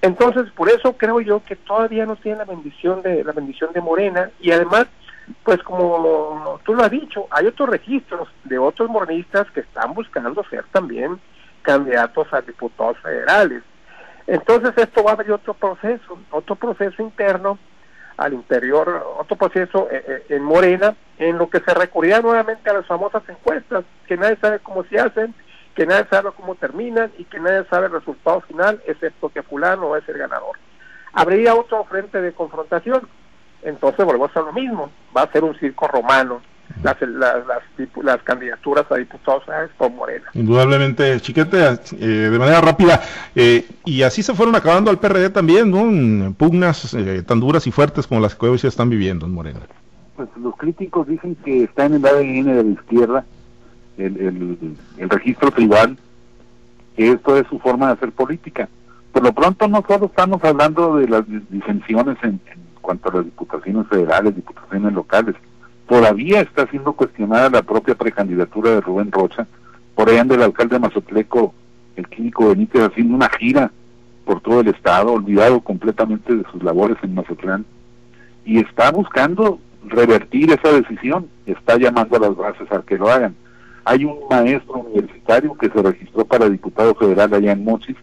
Entonces, 0.00 0.50
por 0.52 0.70
eso 0.70 0.96
creo 0.96 1.20
yo 1.20 1.42
que 1.44 1.56
todavía 1.56 2.06
no 2.06 2.16
tiene 2.16 2.38
la 2.38 2.44
bendición 2.44 3.02
de 3.02 3.24
la 3.24 3.32
bendición 3.32 3.72
de 3.72 3.80
Morena 3.80 4.30
y 4.40 4.50
además, 4.52 4.86
pues 5.42 5.62
como 5.62 6.60
tú 6.64 6.74
lo 6.74 6.84
has 6.84 6.90
dicho, 6.90 7.26
hay 7.30 7.46
otros 7.46 7.68
registros 7.68 8.28
de 8.44 8.58
otros 8.58 8.88
morenistas 8.88 9.50
que 9.50 9.60
están 9.60 9.94
buscando 9.94 10.44
ser 10.44 10.64
también 10.72 11.20
candidatos 11.62 12.32
a 12.32 12.40
diputados 12.40 12.98
federales. 12.98 13.62
Entonces, 14.26 14.72
esto 14.76 15.04
va 15.04 15.12
a 15.12 15.14
haber 15.14 15.30
otro 15.32 15.54
proceso, 15.54 16.18
otro 16.30 16.56
proceso 16.56 17.02
interno 17.02 17.58
al 18.16 18.32
interior, 18.32 19.04
otro 19.18 19.36
proceso 19.36 19.88
eh, 19.90 20.02
eh, 20.06 20.26
en 20.30 20.42
Morena, 20.42 20.96
en 21.18 21.38
lo 21.38 21.50
que 21.50 21.60
se 21.60 21.74
recurría 21.74 22.20
nuevamente 22.20 22.70
a 22.70 22.74
las 22.74 22.86
famosas 22.86 23.22
encuestas, 23.28 23.84
que 24.06 24.16
nadie 24.16 24.36
sabe 24.36 24.58
cómo 24.60 24.84
se 24.84 24.98
hacen, 24.98 25.34
que 25.74 25.86
nadie 25.86 26.06
sabe 26.10 26.30
cómo 26.34 26.54
terminan 26.54 27.12
y 27.18 27.24
que 27.24 27.38
nadie 27.38 27.64
sabe 27.68 27.86
el 27.86 27.92
resultado 27.92 28.40
final, 28.42 28.82
excepto 28.86 29.28
que 29.28 29.42
fulano 29.42 29.94
es 29.96 30.08
el 30.08 30.18
ganador. 30.18 30.56
Habría 31.12 31.54
otro 31.54 31.84
frente 31.84 32.20
de 32.20 32.32
confrontación, 32.32 33.06
entonces 33.66 34.04
volvemos 34.04 34.34
a 34.36 34.40
lo 34.40 34.52
mismo, 34.52 34.90
va 35.14 35.22
a 35.22 35.32
ser 35.32 35.44
un 35.44 35.54
circo 35.58 35.88
romano. 35.88 36.40
Las, 36.82 37.00
las, 37.00 37.44
las, 38.02 38.22
candidaturas 38.24 38.84
a 38.90 38.96
diputados 38.96 39.44
por 39.78 39.90
Morena. 39.92 40.26
Indudablemente, 40.34 41.20
Chiquete, 41.20 41.78
eh, 41.92 42.06
de 42.06 42.38
manera 42.40 42.60
rápida, 42.60 43.00
eh, 43.36 43.64
y 43.84 44.02
así 44.02 44.20
se 44.24 44.34
fueron 44.34 44.56
acabando 44.56 44.90
al 44.90 44.98
PRD 44.98 45.30
también, 45.30 45.70
¿no? 45.70 46.34
Pugnas 46.34 46.92
eh, 46.94 47.22
tan 47.24 47.38
duras 47.38 47.68
y 47.68 47.70
fuertes 47.70 48.08
como 48.08 48.20
las 48.20 48.34
que 48.34 48.46
hoy 48.46 48.58
se 48.58 48.66
están 48.66 48.90
viviendo 48.90 49.26
en 49.26 49.32
Morena. 49.32 49.60
Pues 50.16 50.28
los 50.42 50.56
críticos 50.56 51.06
dicen 51.06 51.36
que 51.44 51.62
está 51.62 51.84
en 51.84 51.94
el 51.94 52.04
ADN 52.04 52.56
de 52.56 52.64
la 52.64 52.70
izquierda 52.70 53.24
el, 53.96 54.68
el, 54.98 55.10
registro 55.10 55.52
tribal, 55.52 55.96
que 56.96 57.12
esto 57.12 57.36
es 57.36 57.46
su 57.46 57.60
forma 57.60 57.86
de 57.86 57.92
hacer 57.92 58.12
política. 58.12 58.68
Por 59.12 59.22
lo 59.22 59.32
pronto 59.32 59.68
no 59.68 59.84
solo 59.86 60.06
estamos 60.06 60.42
hablando 60.44 60.96
de 60.96 61.08
las 61.08 61.24
disensiones 61.48 62.18
en, 62.22 62.40
cuanto 62.86 63.10
a 63.10 63.14
las 63.16 63.24
diputaciones 63.24 63.88
federales, 63.88 64.36
diputaciones 64.36 64.92
locales, 64.92 65.34
todavía 65.88 66.40
está 66.40 66.68
siendo 66.68 66.92
cuestionada 66.92 67.50
la 67.50 67.62
propia 67.62 67.96
precandidatura 67.96 68.70
de 68.70 68.80
Rubén 68.80 69.10
Rocha, 69.10 69.44
por 69.96 70.08
ahí 70.08 70.18
anda 70.18 70.36
el 70.36 70.42
alcalde 70.42 70.76
de 70.76 70.80
Mazotleco, 70.80 71.52
el 71.96 72.06
químico 72.06 72.48
Benítez, 72.48 72.84
haciendo 72.84 73.16
una 73.16 73.28
gira 73.28 73.72
por 74.24 74.40
todo 74.40 74.60
el 74.60 74.68
estado, 74.68 75.14
olvidado 75.14 75.60
completamente 75.62 76.32
de 76.36 76.44
sus 76.52 76.62
labores 76.62 76.96
en 77.02 77.16
Mazatlán, 77.16 77.66
y 78.44 78.60
está 78.60 78.92
buscando 78.92 79.58
revertir 79.82 80.52
esa 80.52 80.70
decisión, 80.72 81.26
está 81.44 81.76
llamando 81.78 82.16
a 82.16 82.20
las 82.20 82.36
bases 82.36 82.70
a 82.70 82.82
que 82.82 82.98
lo 82.98 83.10
hagan. 83.10 83.34
Hay 83.84 84.04
un 84.04 84.20
maestro 84.30 84.78
universitario 84.78 85.54
que 85.54 85.70
se 85.70 85.82
registró 85.82 86.24
para 86.24 86.48
diputado 86.48 86.94
federal 86.94 87.34
allá 87.34 87.50
en 87.50 87.64
Mochis 87.64 87.96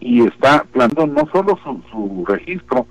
y 0.00 0.26
está 0.26 0.64
planteando 0.72 1.22
no 1.22 1.30
solo 1.30 1.58
su, 1.62 2.24
registro, 2.26 2.86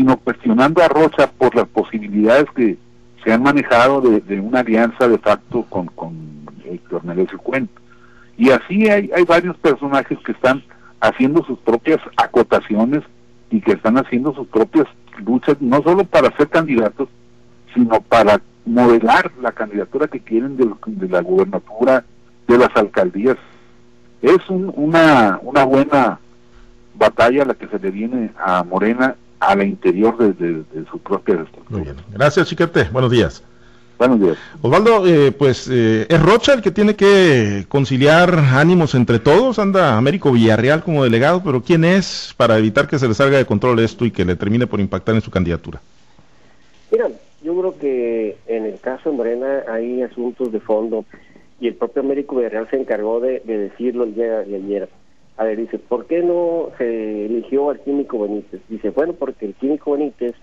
sino 0.00 0.16
cuestionando 0.16 0.82
a 0.82 0.88
Rocha 0.88 1.30
por 1.30 1.54
las 1.54 1.68
posibilidades 1.68 2.46
que 2.56 2.78
se 3.22 3.34
han 3.34 3.42
manejado 3.42 4.00
de, 4.00 4.40
una 4.40 4.60
alianza 4.60 5.06
de 5.06 5.18
facto 5.18 5.66
con, 5.68 5.88
con 5.88 6.16
Héctor 6.64 7.04
Melesio 7.04 7.36
Cuento. 7.36 7.78
Y 8.38 8.48
así 8.48 8.88
hay, 8.88 9.10
hay 9.14 9.24
varios 9.24 9.58
personajes 9.58 10.18
que 10.24 10.32
están 10.32 10.62
haciendo 11.00 11.44
sus 11.44 11.58
propias 11.58 11.98
acotaciones 12.16 13.02
y 13.50 13.60
que 13.60 13.72
están 13.72 13.98
haciendo 13.98 14.34
sus 14.34 14.46
propias 14.46 14.86
luchas, 15.22 15.60
no 15.60 15.82
solo 15.82 16.04
para 16.04 16.34
ser 16.38 16.48
candidatos, 16.48 17.10
sino 17.74 18.00
para 18.00 18.40
modelar 18.64 19.30
la 19.42 19.52
candidatura 19.52 20.08
que 20.08 20.20
quieren 20.20 20.56
de, 20.56 21.08
la 21.10 21.20
gubernatura, 21.20 22.06
de 22.48 22.56
las 22.56 22.74
alcaldías. 22.74 23.36
Es 24.22 24.48
una, 24.48 25.38
una 25.42 25.64
buena 25.64 26.18
batalla 26.94 27.44
la 27.44 27.52
que 27.52 27.66
se 27.66 27.78
le 27.78 27.90
viene 27.90 28.30
a 28.38 28.64
Morena 28.64 29.14
al 29.40 29.62
interior 29.62 30.16
de, 30.16 30.64
su 30.90 30.98
propia 30.98 31.34
estructura. 31.34 31.64
Muy 31.70 31.80
bien. 31.82 31.96
Gracias, 32.12 32.48
Chiquete. 32.48 32.84
Buenos 32.92 33.10
días. 33.10 33.42
Buenos 33.98 34.20
días. 34.20 34.38
Osvaldo, 34.62 35.06
eh, 35.06 35.30
pues 35.30 35.68
eh, 35.70 36.06
es 36.08 36.22
Rocha 36.22 36.54
el 36.54 36.62
que 36.62 36.70
tiene 36.70 36.96
que 36.96 37.66
conciliar 37.68 38.34
ánimos 38.34 38.94
entre 38.94 39.18
todos. 39.18 39.58
Anda 39.58 39.98
Américo 39.98 40.32
Villarreal 40.32 40.82
como 40.82 41.04
delegado, 41.04 41.42
pero 41.44 41.62
¿quién 41.62 41.84
es 41.84 42.34
para 42.36 42.56
evitar 42.56 42.88
que 42.88 42.98
se 42.98 43.08
le 43.08 43.12
salga 43.12 43.36
de 43.36 43.44
control 43.44 43.78
esto 43.80 44.06
y 44.06 44.10
que 44.10 44.24
le 44.24 44.36
termine 44.36 44.66
por 44.66 44.80
impactar 44.80 45.14
en 45.16 45.20
su 45.20 45.30
candidatura? 45.30 45.82
Mira, 46.90 47.08
yo 47.42 47.58
creo 47.58 47.78
que 47.78 48.38
en 48.46 48.64
el 48.64 48.80
caso 48.80 49.10
de 49.10 49.16
Morena 49.16 49.64
hay 49.68 50.02
asuntos 50.02 50.50
de 50.50 50.60
fondo 50.60 51.04
y 51.60 51.68
el 51.68 51.74
propio 51.74 52.02
Américo 52.02 52.36
Villarreal 52.36 52.68
se 52.70 52.76
encargó 52.76 53.20
de, 53.20 53.40
decirlo 53.40 54.04
el 54.04 54.14
día 54.14 54.40
de 54.40 54.56
ayer. 54.56 54.88
A 55.36 55.44
ver, 55.44 55.58
dice, 55.58 55.78
¿por 55.78 56.06
qué 56.06 56.22
no 56.22 56.70
se 56.76 57.26
eligió 57.26 57.70
al 57.70 57.80
químico 57.80 58.20
Benítez? 58.20 58.60
Dice, 58.68 58.90
bueno, 58.90 59.14
porque 59.14 59.46
el 59.46 59.54
químico 59.54 59.92
Benítez 59.92 60.34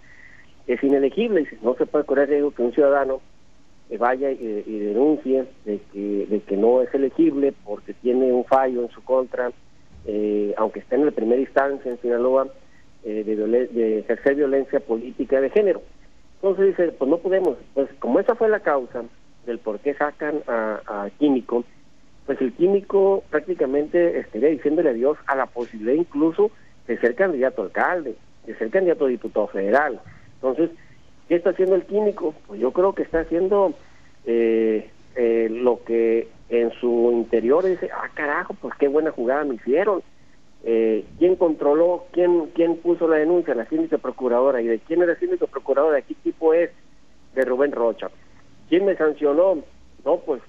es 0.65 0.83
inelegible, 0.83 1.41
dice, 1.41 1.57
no 1.61 1.75
se 1.75 1.85
puede 1.85 2.05
correr 2.05 2.29
riesgo 2.29 2.51
que 2.51 2.63
un 2.63 2.73
ciudadano 2.73 3.21
vaya 3.99 4.31
y, 4.31 4.79
denuncie 4.79 5.45
de 5.63 5.79
que, 5.93 6.27
de 6.29 6.39
que 6.41 6.57
no 6.57 6.81
es 6.81 6.93
elegible 6.93 7.53
porque 7.63 7.93
tiene 7.93 8.33
un 8.33 8.43
fallo 8.43 8.81
en 8.81 8.89
su 8.89 9.01
contra 9.01 9.51
eh, 10.07 10.53
aunque 10.57 10.79
esté 10.79 10.95
en 10.95 11.05
la 11.05 11.11
primera 11.11 11.41
instancia 11.41 11.91
en 11.91 11.99
Sinaloa, 12.01 12.47
eh, 13.03 13.23
de, 13.25 13.35
de, 13.67 13.99
ejercer 13.99 14.35
violencia 14.35 14.79
política 14.79 15.41
de 15.41 15.49
género. 15.49 15.81
Entonces 16.35 16.67
dice, 16.67 16.91
pues 16.93 17.09
no 17.09 17.17
podemos, 17.17 17.57
pues 17.73 17.89
como 17.99 18.19
esa 18.19 18.35
fue 18.35 18.47
la 18.47 18.61
causa 18.61 19.03
del 19.45 19.59
por 19.59 19.79
qué 19.79 19.93
sacan 19.95 20.41
a, 20.47 20.81
a 20.85 21.09
Químico, 21.19 21.65
pues 22.27 22.39
el 22.41 22.53
Químico 22.53 23.23
prácticamente 23.31 24.19
estaría 24.19 24.49
diciéndole 24.49 24.89
adiós 24.89 25.17
a 25.25 25.35
la 25.35 25.45
posibilidad 25.45 25.93
incluso 25.93 26.51
de 26.85 26.99
ser 26.99 27.15
candidato 27.15 27.63
alcalde, 27.63 28.15
de 28.45 28.55
ser 28.57 28.69
candidato 28.69 29.05
a 29.05 29.09
diputado 29.09 29.47
federal. 29.47 30.01
Entonces, 30.35 30.69
¿qué 31.27 31.35
está 31.35 31.51
haciendo 31.51 31.75
el 31.75 31.85
Químico? 31.85 32.35
Pues 32.45 32.59
yo 32.59 32.71
creo 32.71 32.93
que 32.93 33.03
está 33.03 33.21
haciendo 33.21 33.73
eh, 34.25 34.89
eh, 35.15 35.47
lo 35.49 35.83
que 35.85 36.27
en 36.49 36.71
su 36.73 37.11
interior 37.13 37.65
dice, 37.65 37.89
ah, 37.93 38.09
carajo, 38.13 38.55
pues 38.61 38.75
qué 38.77 38.89
buena 38.89 39.11
jugada 39.11 39.45
me 39.45 39.55
hicieron. 39.55 40.03
Eh, 40.65 41.05
¿Quién 41.19 41.37
controló? 41.37 42.07
¿Quién 42.11 42.47
quién 42.53 42.75
puso 42.77 43.07
la 43.07 43.17
denuncia? 43.17 43.55
La 43.55 43.69
síndica 43.69 43.97
procuradora. 43.97 44.61
¿Y 44.61 44.67
de 44.67 44.79
quién 44.79 45.01
era 45.01 45.13
la 45.13 45.19
síndica 45.19 45.47
procuradora? 45.47 45.95
¿De 45.95 46.03
qué 46.03 46.13
tipo 46.15 46.53
es? 46.53 46.71
De 47.35 47.45
Rubén 47.45 47.71
Rocha. 47.71 48.09
¿Quién 48.67 48.85
me 48.85 48.97
sancionó? 48.97 49.63
No, 50.03 50.17
pues, 50.19 50.41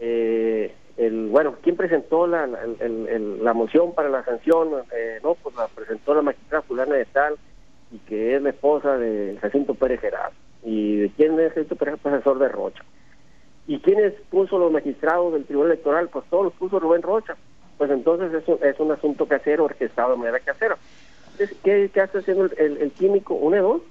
eh, 0.00 0.72
el 1.00 1.28
bueno, 1.28 1.56
¿quién 1.62 1.76
presentó 1.76 2.26
la, 2.26 2.46
la 2.46 3.54
moción 3.54 3.94
para 3.94 4.10
la 4.10 4.22
sanción? 4.24 4.68
Eh, 4.92 5.18
no, 5.22 5.34
pues 5.34 5.56
la 5.56 5.66
presentó 5.68 6.14
la 6.14 6.22
magistrada 6.22 6.62
fulana 6.62 6.94
de 6.94 7.06
tal 7.06 7.36
y 7.90 7.98
que 8.00 8.36
es 8.36 8.42
la 8.42 8.50
esposa 8.50 8.98
de 8.98 9.38
Jacinto 9.40 9.74
Pérez 9.74 10.00
Gerard. 10.00 10.32
¿Y 10.62 10.96
de 10.96 11.10
quién 11.16 11.40
es 11.40 11.54
Jacinto 11.54 11.76
Pérez? 11.76 11.98
Profesor 12.02 12.38
de 12.38 12.48
Rocha. 12.48 12.84
¿Y 13.66 13.78
quiénes 13.78 14.12
puso 14.30 14.58
los 14.58 14.70
magistrados 14.70 15.32
del 15.32 15.46
Tribunal 15.46 15.72
Electoral? 15.72 16.08
Pues 16.08 16.26
todos 16.28 16.44
los 16.44 16.52
puso 16.54 16.78
Rubén 16.78 17.02
Rocha. 17.02 17.36
Pues 17.78 17.90
entonces 17.90 18.32
eso 18.34 18.58
es 18.62 18.78
un 18.78 18.92
asunto 18.92 19.26
casero 19.26 19.64
orquestado 19.64 20.10
de 20.10 20.18
manera 20.18 20.40
casera. 20.40 20.76
¿qué, 21.64 21.90
qué 21.92 22.00
hace 22.00 22.18
haciendo 22.18 22.44
el, 22.44 22.92
químico? 22.92 23.34
Una 23.34 23.56
de 23.56 23.62
dos. 23.62 23.82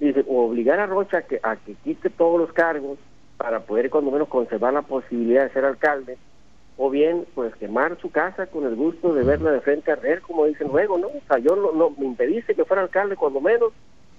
Dice, 0.00 0.24
obligar 0.26 0.80
a 0.80 0.86
Rocha 0.86 1.22
que, 1.22 1.38
a 1.42 1.56
que 1.56 1.74
quite 1.74 2.10
todos 2.10 2.40
los 2.40 2.52
cargos 2.52 2.98
para 3.36 3.60
poder 3.60 3.88
cuando 3.88 4.10
menos 4.10 4.28
conservar 4.28 4.72
la 4.72 4.82
posibilidad 4.82 5.44
de 5.44 5.50
ser 5.50 5.64
alcalde, 5.64 6.18
o 6.78 6.90
bien 6.90 7.26
pues 7.34 7.54
quemar 7.56 7.98
su 8.00 8.10
casa 8.10 8.46
con 8.46 8.64
el 8.66 8.76
gusto 8.76 9.14
de 9.14 9.24
verla 9.24 9.52
de 9.52 9.60
frente 9.60 9.90
a 9.90 9.96
ver, 9.96 10.20
como 10.20 10.46
dicen 10.46 10.68
luego, 10.68 10.98
¿no? 10.98 11.08
O 11.08 11.22
sea, 11.26 11.38
yo 11.38 11.56
no, 11.56 11.72
no 11.72 11.90
me 11.90 12.06
impediste 12.06 12.54
que 12.54 12.64
fuera 12.64 12.82
alcalde 12.82 13.16
cuando 13.16 13.40
menos, 13.40 13.72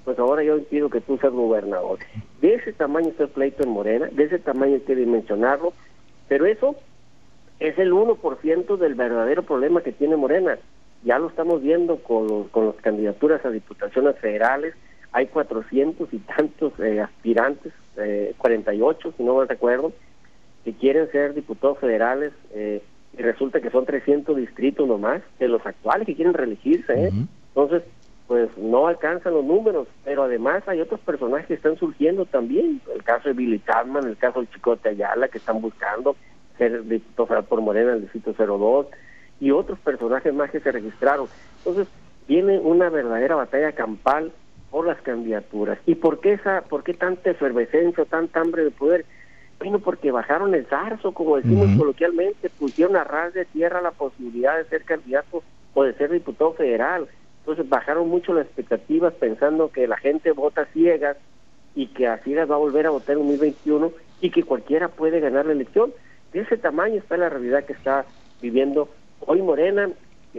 pues 0.04 0.17
ahora 0.17 0.43
yo 0.43 0.58
impido 0.58 0.89
que 0.89 1.02
tú 1.02 1.17
seas 1.17 1.34
gobernador. 1.34 2.00
De 2.41 2.56
ese 2.56 2.74
tamaño 2.74 3.10
está 3.10 3.24
el 3.24 3.30
pleito 3.30 3.63
en 3.63 3.70
Morena, 3.70 4.08
de 4.12 4.24
ese 4.24 4.39
tamaño 4.39 4.76
hay 4.76 4.82
que 4.82 4.96
dimensionarlo, 4.96 5.74
pero 6.28 6.46
eso 6.46 6.76
es 7.60 7.78
el 7.78 7.91
1% 7.91 8.78
del 8.78 8.96
verdadero 8.96 9.43
problema 9.43 9.82
que 9.82 9.91
tiene 9.91 10.15
Morena. 10.15 10.58
Ya 11.04 11.20
lo 11.20 11.28
estamos 11.28 11.62
viendo 11.62 11.98
con, 11.98 12.46
con 12.46 12.67
las 12.67 12.76
candidaturas 12.78 13.46
a 13.46 13.50
diputaciones 13.50 14.17
federales, 14.17 14.74
hay 15.12 15.28
400 15.28 16.12
y 16.12 16.17
tantos 16.20 16.74
eh, 16.80 17.02
aspirantes, 17.02 17.74
eh, 17.98 18.34
48 18.38 19.13
si 19.15 19.24
no 19.24 19.38
me 19.38 19.46
recuerdo, 19.46 19.93
que 20.63 20.74
quieren 20.74 21.10
ser 21.12 21.34
diputados 21.34 21.80
federales 21.80 22.34
eh, 22.54 22.82
y 23.17 23.22
resulta 23.22 23.62
que 23.62 23.70
son 23.70 23.86
300 23.86 24.36
distritos 24.36 24.88
nomás 24.88 25.22
de 25.39 25.48
los 25.48 25.65
actuales 25.65 26.06
que 26.06 26.15
quieren 26.15 26.34
reelegirse. 26.34 27.08
¿eh? 27.08 27.12
Entonces, 27.50 27.84
pues 28.28 28.50
no 28.58 28.88
alcanzan 28.88 29.34
los 29.34 29.46
números, 29.46 29.88
pero 30.04 30.24
además 30.24 30.63
hay 30.67 30.82
otros 30.82 31.00
personajes 31.00 31.48
que 31.48 31.54
están 31.54 31.78
surgiendo 31.78 32.26
también, 32.26 32.82
el 32.93 33.04
caso 33.04 33.30
de 33.30 33.34
Billy 33.34 33.62
Chapman, 33.65 34.06
el 34.06 34.17
caso 34.17 34.39
del 34.39 34.50
Chicote 34.50 34.89
Ayala, 34.89 35.30
que 35.30 35.38
están 35.38 35.62
buscando 35.62 36.15
ser 36.58 36.84
diputado 36.84 37.43
por 37.43 37.62
Morena 37.62 37.93
el 37.93 38.02
distrito 38.02 38.34
02, 38.34 38.88
y 39.39 39.52
otros 39.52 39.80
personajes 39.80 40.34
más 40.34 40.52
que 40.52 40.60
se 40.60 40.72
registraron. 40.72 41.28
Entonces, 41.60 41.88
viene 42.28 42.60
una 42.60 42.89
verdadera 42.89 43.36
batalla 43.36 43.72
campal 43.72 44.32
por 44.72 44.86
las 44.86 45.02
candidaturas. 45.02 45.80
¿Y 45.86 45.96
por 45.96 46.20
qué, 46.20 46.34
esa, 46.34 46.62
por 46.62 46.84
qué 46.84 46.93
tanta 46.93 47.30
efervescencia, 47.30 48.06
tanta 48.06 48.41
hambre 48.41 48.63
de 48.63 48.72
poder? 48.72 49.06
Bueno, 49.60 49.80
porque 49.80 50.12
bajaron 50.12 50.54
el 50.54 50.65
zarzo, 50.65 51.13
como 51.13 51.38
decimos 51.38 51.67
coloquialmente, 51.78 52.50
pusieron 52.50 52.96
a 52.96 53.04
ras 53.04 53.34
de 53.34 53.46
tierra 53.46 53.82
la 53.82 53.91
posibilidad 53.91 54.56
de 54.58 54.65
ser 54.65 54.84
candidato 54.84 55.43
o 55.74 55.84
de 55.84 55.93
ser 55.93 56.12
diputado 56.12 56.54
federal. 56.54 57.08
Entonces 57.39 57.67
bajaron 57.67 58.08
mucho 58.08 58.34
las 58.34 58.46
expectativas 58.46 59.13
pensando 59.13 59.72
que 59.72 59.88
la 59.88 59.98
gente 59.98 60.32
vota 60.32 60.65
ciegas 60.74 61.17
y 61.76 61.88
que 61.88 62.08
a 62.08 62.17
ciegas 62.20 62.50
va 62.50 62.56
a 62.56 62.60
volver 62.60 62.86
a 62.86 62.91
votar 62.91 63.17
en 63.17 63.24
2021 63.24 63.91
y 64.22 64.30
que 64.30 64.43
cualquiera 64.43 64.89
puede 64.89 65.20
ganar 65.20 65.46
la 65.46 65.54
elección. 65.54 65.91
De 66.34 66.41
ese 66.41 66.58
tamaño 66.58 66.96
está 66.96 67.17
la 67.17 67.30
realidad 67.30 67.65
que 67.65 67.74
está 67.74 68.06
viviendo 68.41 68.89
hoy 69.22 69.41
Morena 69.41 69.89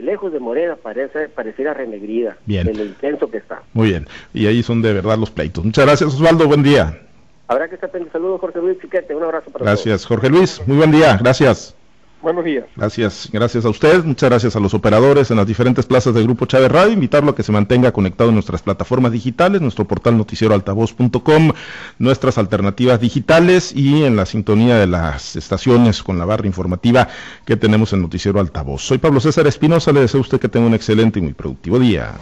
lejos 0.03 0.33
de 0.33 0.41
Morena 0.41 0.77
parece 0.77 1.29
pareciera 1.29 1.75
renegrida 1.75 2.37
bien. 2.47 2.69
en 2.69 2.79
lo 2.79 2.85
intenso 2.85 3.31
que 3.31 3.39
está. 3.39 3.63
Muy 3.73 3.89
bien, 3.89 4.07
y 4.33 4.47
ahí 4.47 4.63
son 4.63 4.83
de 4.83 4.93
verdad 4.93 5.19
los 5.19 5.31
pleitos. 5.31 5.65
Muchas 5.65 5.87
gracias 5.87 6.15
Osvaldo, 6.15 6.47
buen 6.47 6.63
día. 6.63 7.08
Habrá 7.49 7.67
que 7.69 7.77
estar 7.77 7.91
pendiente. 7.91 8.13
Saludos 8.13 8.41
Jorge 8.41 8.61
Luis 8.61 8.79
Chiquete, 8.79 9.15
un 9.15 9.25
abrazo 9.25 9.51
para 9.51 9.65
Gracias 9.65 10.05
Jorge 10.07 10.29
Luis, 10.29 10.61
muy 10.67 10.77
buen 10.77 10.93
día, 10.93 11.17
gracias. 11.17 11.75
Buenos 12.21 12.45
días. 12.45 12.65
Gracias, 12.75 13.29
gracias 13.33 13.65
a 13.65 13.69
usted, 13.69 14.03
muchas 14.03 14.29
gracias 14.29 14.57
a 14.57 14.61
los 14.61 14.75
operadores 14.75 15.31
en 15.31 15.37
las 15.37 15.47
diferentes 15.47 15.87
plazas 15.87 16.13
del 16.15 16.25
Grupo 16.25 16.47
Chávez 16.47 16.71
Radio, 16.71 16.93
invitarlo 16.93 17.31
a 17.31 17.35
que 17.37 17.45
se 17.45 17.53
mantenga 17.53 17.93
conectado 17.93 18.31
en 18.31 18.35
nuestras 18.35 18.61
plataformas 18.61 19.13
digitales, 19.13 19.61
nuestro 19.61 19.87
portal 19.87 20.19
noticieroaltavoz.com, 20.19 21.53
nuestras 22.01 22.37
alternativas 22.37 23.01
digitales 23.01 23.73
y 23.75 24.03
en 24.03 24.17
la 24.17 24.27
sintonía 24.27 24.77
de 24.79 24.89
las 24.89 25.37
estaciones 25.37 26.03
con 26.03 26.19
la 26.19 26.25
barra 26.25 26.49
informativa 26.49 27.07
que 27.45 27.57
tenemos 27.57 27.93
en 27.93 28.03
Noticiero 28.03 28.41
Altavoz. 28.41 28.83
Soy 28.83 28.99
Pablo 28.99 29.21
César 29.21 29.47
Espinosa, 29.47 29.93
le 29.93 30.01
deseo 30.01 30.19
a 30.19 30.23
usted 30.23 30.41
que 30.41 30.49
tenga 30.49 30.67
un 30.67 30.75
excelente 30.75 31.21
y 31.21 31.23
muy 31.23 31.35
productivo 31.35 31.79
día. 31.79 32.15